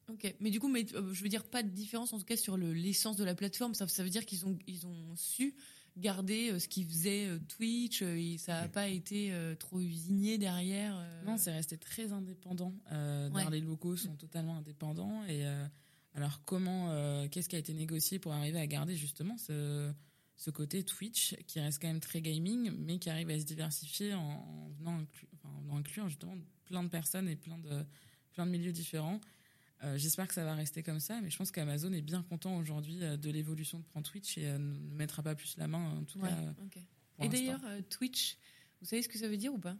[0.08, 2.36] Ok, mais du coup, mais, euh, je veux dire pas de différence en tout cas
[2.36, 3.74] sur le- l'essence de la plateforme.
[3.74, 5.54] Ça, ça veut dire qu'ils ont, ils ont su
[5.96, 8.02] garder euh, ce qu'ils faisaient euh, Twitch.
[8.02, 10.96] euh, et ça a pas été euh, trop usinier derrière.
[10.98, 11.22] euh.
[11.24, 12.74] Non, c'est resté très indépendant.
[12.90, 15.22] Euh, Les locaux sont totalement indépendants.
[15.28, 15.64] Et euh,
[16.14, 19.92] alors, comment, euh, qu'est-ce qui a été négocié pour arriver à garder justement ce,
[20.36, 24.14] ce côté Twitch qui reste quand même très gaming, mais qui arrive à se diversifier
[24.14, 27.84] en, en venant, inclu- enfin, en venant inclure justement plein de personnes et plein de,
[28.32, 29.20] plein de milieux différents.
[29.82, 32.56] Euh, J'espère que ça va rester comme ça, mais je pense qu'Amazon est bien content
[32.58, 36.04] aujourd'hui euh, de l'évolution de Twitch et euh, ne mettra pas plus la main, en
[36.04, 36.36] tout Ouais, cas.
[37.14, 38.36] pour Et d'ailleurs, Twitch,
[38.80, 39.76] vous savez ce que ça veut dire ou pas?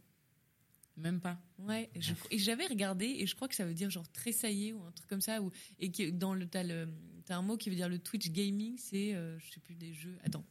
[1.00, 1.40] Même pas.
[1.58, 4.82] Ouais, je- et j'avais regardé et je crois que ça veut dire genre tressailler ou
[4.84, 6.88] un truc comme ça ou et que dans le t'as le
[7.26, 9.92] t'as un mot qui veut dire le Twitch gaming, c'est euh, je sais plus des
[9.92, 10.16] jeux.
[10.24, 10.44] Attends,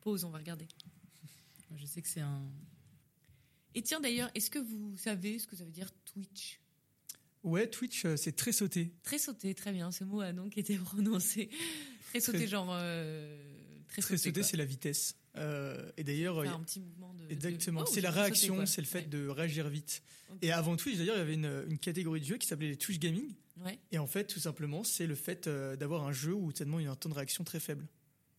[0.00, 0.68] pause, on va regarder.
[1.76, 2.42] Je sais que c'est un.
[3.74, 6.60] Et tiens d'ailleurs, est-ce que vous savez ce que ça veut dire Twitch?
[7.42, 8.92] Ouais, Twitch, euh, c'est très sauté.
[9.02, 9.90] Très sauté, très bien.
[9.90, 11.50] Ce mot a donc été prononcé.
[12.10, 13.36] Très sauté, Très- genre euh,
[13.88, 14.28] très, Très sauté.
[14.30, 14.48] sauté, quoi.
[14.48, 15.16] c'est la vitesse.
[15.36, 17.26] Euh, et d'ailleurs, un petit mouvement de.
[17.30, 19.06] exactement, de- Oh, c'est la sauté, réaction, c'est le fait Ouais.
[19.06, 20.02] de réagir vite.
[20.42, 22.76] Et avant Twitch, d'ailleurs, il y avait une, une catégorie de jeux qui s'appelait les
[22.76, 23.34] Twitch Gaming.
[23.64, 23.78] Ouais.
[23.92, 26.84] Et en fait, tout simplement, c'est le fait euh, d'avoir un jeu où tellement il
[26.84, 27.86] y a un temps de réaction très faible.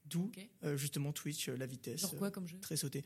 [0.06, 0.32] D'où
[0.64, 2.02] euh, justement Twitch, la vitesse.
[2.02, 3.04] Genre quoi comme jeu Très sauté.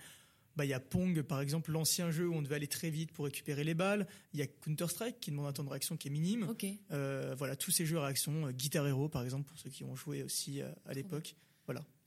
[0.55, 3.11] Bah, il y a Pong, par exemple, l'ancien jeu où on devait aller très vite
[3.13, 4.05] pour récupérer les balles.
[4.33, 6.53] Il y a Counter-Strike qui demande un temps de réaction qui est minime.
[6.89, 8.49] Voilà, tous ces jeux à réaction.
[8.51, 11.35] Guitar Hero, par exemple, pour ceux qui ont joué aussi à l'époque.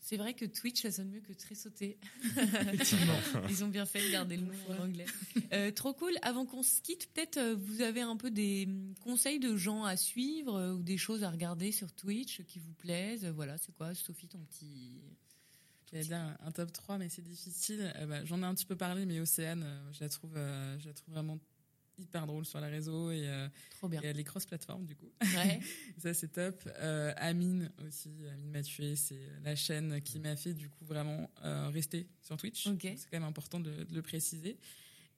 [0.05, 1.97] C'est vrai que Twitch, ça sonne mieux que très sauté.
[2.37, 3.19] Effectivement.
[3.49, 5.07] Ils ont bien fait de garder le nom en anglais.
[5.53, 6.13] Euh, trop cool.
[6.23, 9.85] Avant qu'on se quitte, peut-être euh, vous avez un peu des hum, conseils de gens
[9.85, 13.25] à suivre euh, ou des choses à regarder sur Twitch qui vous plaisent?
[13.27, 15.01] Voilà, c'est quoi, Sophie, ton petit.
[15.93, 17.93] J'allais dire un- un top 3, mais c'est difficile.
[17.97, 20.79] Euh, bah, J'en ai un petit peu parlé, mais Océane, euh, je la trouve, euh,
[20.81, 21.39] je la trouve vraiment
[21.99, 24.01] hyper drôle sur les réseaux et, euh, Trop bien.
[24.03, 25.11] et elle est cross-platform du coup.
[25.21, 25.61] Ouais.
[25.99, 26.69] Ça c'est top.
[26.79, 31.69] Euh, Amine aussi, Amine Mathieu, c'est la chaîne qui m'a fait du coup vraiment euh,
[31.69, 32.65] rester sur Twitch.
[32.81, 34.57] C'est quand même important de, de le préciser.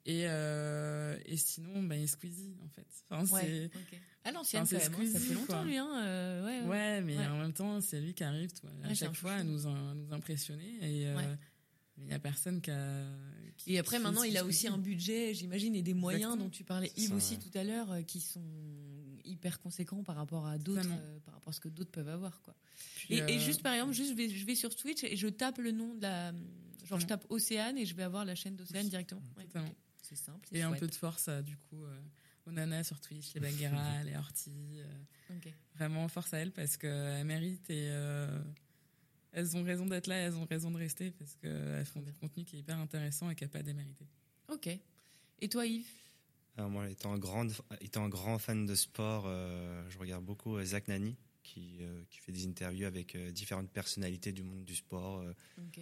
[0.06, 2.86] Et, euh, et sinon, bah, y a Squeezie en fait.
[3.08, 3.70] Enfin, Ouais.
[3.74, 3.98] ok.
[4.24, 5.00] À l'ancienne, Enfin, quand c'est même.
[5.00, 5.64] hein, Ça Squeezie, fait longtemps, quoi.
[5.64, 5.76] lui.
[5.78, 6.44] Hein.
[6.44, 6.68] ouais, ouais.
[6.68, 8.50] Ouais, mais en même temps, c'est lui qui arrive
[8.82, 9.66] à chaque fois à nous,
[10.12, 10.76] impressionner.
[10.82, 11.06] Et.
[11.98, 13.04] Il n'y a personne qui a.
[13.56, 16.44] qui- Et après, maintenant, il a aussi un budget, j'imagine, et des moyens Exactement.
[16.44, 17.40] dont tu parlais, Yves ça, aussi ouais.
[17.40, 18.42] tout à l'heure, euh, qui sont
[19.24, 22.42] hyper conséquents par rapport à d'autres, euh, par rapport à ce que d'autres peuvent avoir,
[22.42, 22.54] quoi.
[23.10, 25.28] Et, et euh, juste par exemple, juste je vais, je vais sur Twitch et je
[25.28, 26.32] tape le nom de la,
[26.84, 29.22] genre je tape Océane et je vais avoir la chaîne d'Océane directement.
[29.36, 29.68] Ouais, Totalement.
[29.68, 29.74] ok.
[30.02, 30.48] C'est simple.
[30.52, 31.98] Et un peu de force, du coup, euh,
[32.46, 34.16] aux nanas sur Twitch, les Bagheera, les
[35.30, 35.48] Ok.
[35.74, 38.42] vraiment force à elles parce qu'elles méritent et euh,
[39.34, 42.44] elles ont raison d'être là, elles ont raison de rester parce qu'elles font du contenu
[42.44, 44.06] qui est hyper intéressant et qui n'a pas démérité.
[44.48, 44.68] Ok.
[45.40, 45.86] Et toi, Yves?
[46.56, 47.46] Alors moi, étant un grand,
[47.80, 52.02] étant un grand fan de sport, euh, je regarde beaucoup euh, Zach Nani, qui, euh,
[52.08, 55.18] qui fait des interviews avec euh, différentes personnalités du monde du sport.
[55.18, 55.32] Euh,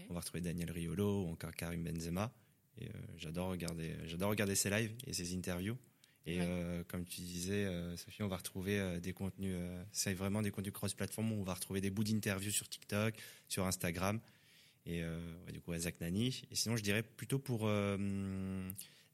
[0.08, 2.32] on va retrouver Daniel Riolo ou encore Karim Benzema.
[2.78, 5.76] Et euh, j'adore regarder, j'adore regarder ses lives et ses interviews.
[6.24, 6.46] Et Ouais.
[6.48, 9.56] euh, comme tu disais, euh, Sophie, on va retrouver euh, des contenus.
[9.90, 13.14] c'est vraiment des contenus cross-platform où on va retrouver des bouts d'interviews sur TikTok,
[13.48, 14.20] sur Instagram.
[14.86, 16.42] Et ouais, du coup, à Zach Nani.
[16.50, 17.68] Et sinon, je dirais plutôt pour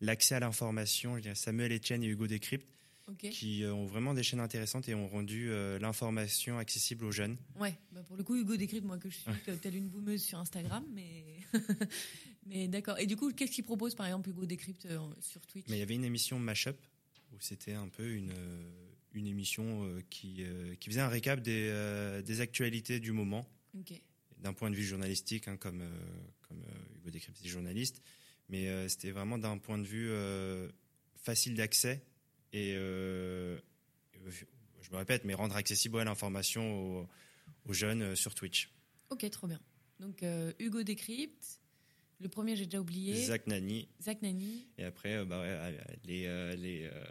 [0.00, 2.66] l'accès à l'information, je dirais Samuel Etienne et Hugo Décrypte,
[3.30, 5.50] qui ont vraiment des chaînes intéressantes et ont rendu
[5.80, 7.36] l'information accessible aux jeunes.
[7.58, 7.74] Ouais.
[7.92, 10.84] Bah pour le coup, Hugo décrit moi que je suis telle une boumeuse sur Instagram,
[10.94, 11.24] mais
[12.46, 12.98] mais d'accord.
[12.98, 14.86] Et du coup, qu'est-ce qu'il propose par exemple Hugo décrypte
[15.20, 15.66] sur Twitch?
[15.68, 16.76] Mais il y avait une émission Mashup
[17.38, 18.32] où c'était un peu une,
[19.12, 23.48] une émission euh, qui, euh, qui faisait un récap des, euh, des actualités du moment,
[24.38, 25.88] d'un point de vue journalistique, hein, comme,
[26.48, 26.62] comme
[26.96, 28.02] Hugo Décrypte est journaliste,
[28.48, 30.10] mais c'était vraiment d'un point de vue
[31.16, 32.02] facile d'accès
[32.52, 33.60] et je
[34.90, 37.08] me répète, mais rendre accessible l'information aux,
[37.66, 38.70] aux, jeunes sur Twitch.
[39.10, 39.60] Ok, trop bien.
[40.00, 41.60] Donc euh, Hugo Décrypte,
[42.20, 43.14] le premier j'ai déjà oublié.
[43.14, 43.88] Zach Nani.
[44.02, 44.66] Zach Nani.
[44.78, 47.04] Et après, euh, bah, ouais, les, euh, les, euh,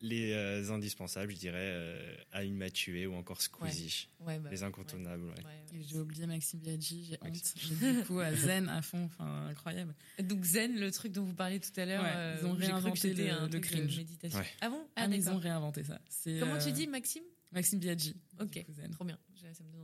[0.00, 4.08] les euh, indispensables, je dirais, euh, Aline Mathieu ou encore Squeezie.
[4.20, 5.30] Ouais, bah, les incontournables, ouais.
[5.30, 5.84] ouais, ouais, Et ouais.
[5.88, 7.54] J'ai oublié Maxime Biaggi, j'ai honte.
[7.80, 9.94] Mais du coup, à Zen à fond, enfin incroyable.
[10.22, 12.60] Donc Zen, le truc dont vous parliez tout à l'heure, Ouais, euh, ils ont j'ai
[12.62, 13.96] cru que réinventé le- un le truc de cringe.
[13.96, 14.38] méditation.
[14.38, 14.46] Ouais.
[14.60, 14.84] Ah bon?
[14.96, 16.00] Ah, Ah ils ont réinventé ça.
[16.40, 17.22] Comment tu dis Maxime?
[17.52, 18.16] Maxime Biaggi.
[18.40, 19.18] Ok, trop bien.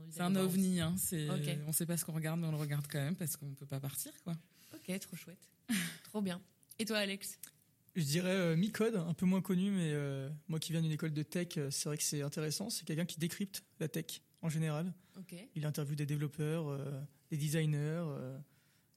[0.09, 0.95] C'est un ovni, hein.
[1.67, 3.65] On sait pas ce qu'on regarde, mais on le regarde quand même parce qu'on peut
[3.65, 4.35] pas partir, quoi.
[4.73, 5.47] Ok, trop chouette.
[6.03, 6.41] trop bien.
[6.79, 7.39] Et toi Alex?
[7.95, 11.11] Je dirais euh, Micode, un peu moins connu, mais euh, moi qui viens d'une école
[11.11, 12.69] de tech, euh, c'est vrai que c'est intéressant.
[12.69, 14.93] C'est quelqu'un qui décrypte la tech en général.
[15.17, 15.35] Ok.
[15.55, 18.37] Il interviewe des développeurs, euh, des designers, euh,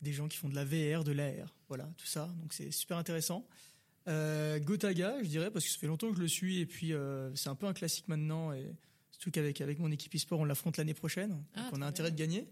[0.01, 2.27] des gens qui font de la VR, de l'AR, voilà, tout ça.
[2.41, 3.47] Donc c'est super intéressant.
[4.09, 6.93] Euh, Gotaga, je dirais, parce que ça fait longtemps que je le suis et puis
[6.93, 8.53] euh, c'est un peu un classique maintenant.
[8.53, 8.67] Et
[9.11, 11.31] surtout qu'avec avec mon équipe e-sport, on l'affronte l'année prochaine.
[11.31, 12.27] Donc Ah, on trop a intérêt bien.
[12.27, 12.49] de gagner.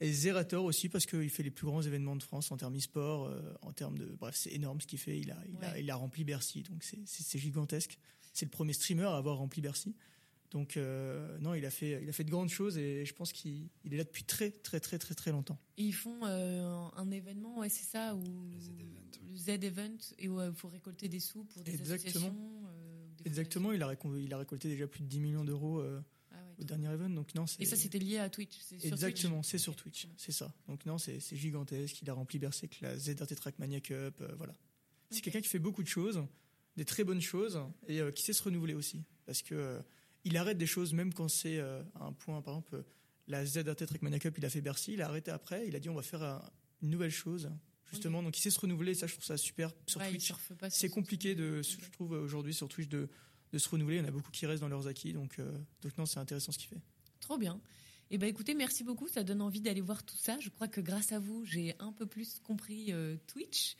[0.00, 3.26] Et Zerator aussi, parce qu'il fait les plus grands événements de France en termes e-sport,
[3.26, 4.06] euh, en termes de.
[4.18, 5.18] Bref, c'est énorme ce qu'il fait.
[5.18, 7.98] Il a, il, a, il a rempli Bercy, donc c'est gigantesque.
[8.32, 9.94] C'est le premier streamer à avoir rempli Bercy.
[10.52, 13.32] Donc, euh, non, il a, fait, il a fait de grandes choses et je pense
[13.32, 15.58] qu'il il est là depuis très, très, très, très, très longtemps.
[15.78, 18.22] Et ils font euh, un, événement, ouais, c'est ça, où
[19.30, 22.26] le Z-Event, et où il faut récolter des sous pour des Exactement.
[22.26, 22.62] associations.
[22.66, 25.78] euh, des Exactement, il a, récol- il a récolté déjà plus de 10 millions d'euros
[25.80, 26.00] euh.
[26.32, 27.08] Ah ouais, au dernier event.
[27.08, 28.58] Donc, non, Et ça, c'était lié à Twitch.
[28.58, 30.52] sur Exactement, Twitch c'est sur Twitch, c'est ça.
[30.68, 32.02] Donc, non, c'est gigantesque.
[32.02, 34.52] Il a rempli Bercy avec la ZRT Trackmania Cup, euh, voilà.
[35.10, 36.22] C'est quelqu'un qui fait beaucoup de choses,
[36.76, 39.02] des très bonnes choses, et euh, qui sait se renouveler aussi.
[39.24, 39.80] Parce que euh,
[40.24, 42.82] il arrête des choses, même quand c'est euh, un point, par exemple, euh,
[43.28, 45.88] la ZRT Trackmania Cup, il a fait Bercy, il a arrêté après, il a dit
[45.88, 46.38] on va faire euh,
[46.82, 47.50] une nouvelle chose,
[47.90, 48.22] justement.
[48.22, 50.32] Donc, il sait se renouveler, ça, je trouve ça super sur Ouais, Twitch.
[50.70, 53.08] C'est compliqué, de, je trouve, aujourd'hui sur Twitch, de,
[53.52, 53.96] de se renouveler.
[53.96, 55.50] Il y en a beaucoup qui restent dans leurs acquis, donc, euh,
[55.82, 56.80] donc non, c'est intéressant ce qu'il fait.
[57.20, 57.60] Trop bien.
[58.10, 59.08] Eh ben écoutez, merci beaucoup.
[59.08, 60.38] Ça donne envie d'aller voir tout ça.
[60.40, 63.76] Je crois que grâce à vous, j'ai un peu plus compris euh, Twitch.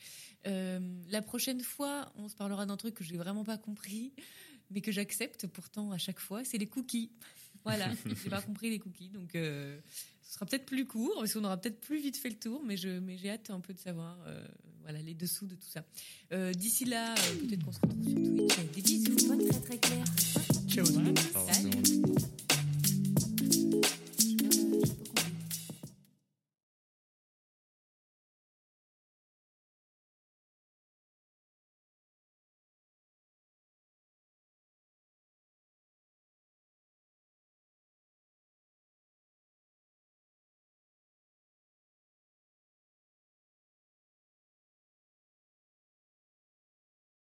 [0.47, 0.79] Euh,
[1.09, 4.13] la prochaine fois, on se parlera d'un truc que j'ai vraiment pas compris,
[4.73, 6.43] mais que j'accepte pourtant à chaque fois.
[6.43, 7.11] C'est les cookies.
[7.63, 7.89] Voilà,
[8.23, 9.79] j'ai pas compris les cookies, donc euh,
[10.33, 12.75] ce sera peut-être plus court parce qu'on aura peut-être plus vite fait le tour, mais
[12.75, 14.43] je, mais j'ai hâte un peu de savoir, euh,
[14.81, 15.83] voilà, les dessous de tout ça.
[16.31, 18.73] Euh, D'ici là, euh, peut-être qu'on se retrouve sur Twitch.
[18.73, 19.27] Des bisous.
[19.27, 20.05] Pas très très clair.
[20.67, 20.85] Ciao.
[20.87, 22.02] Au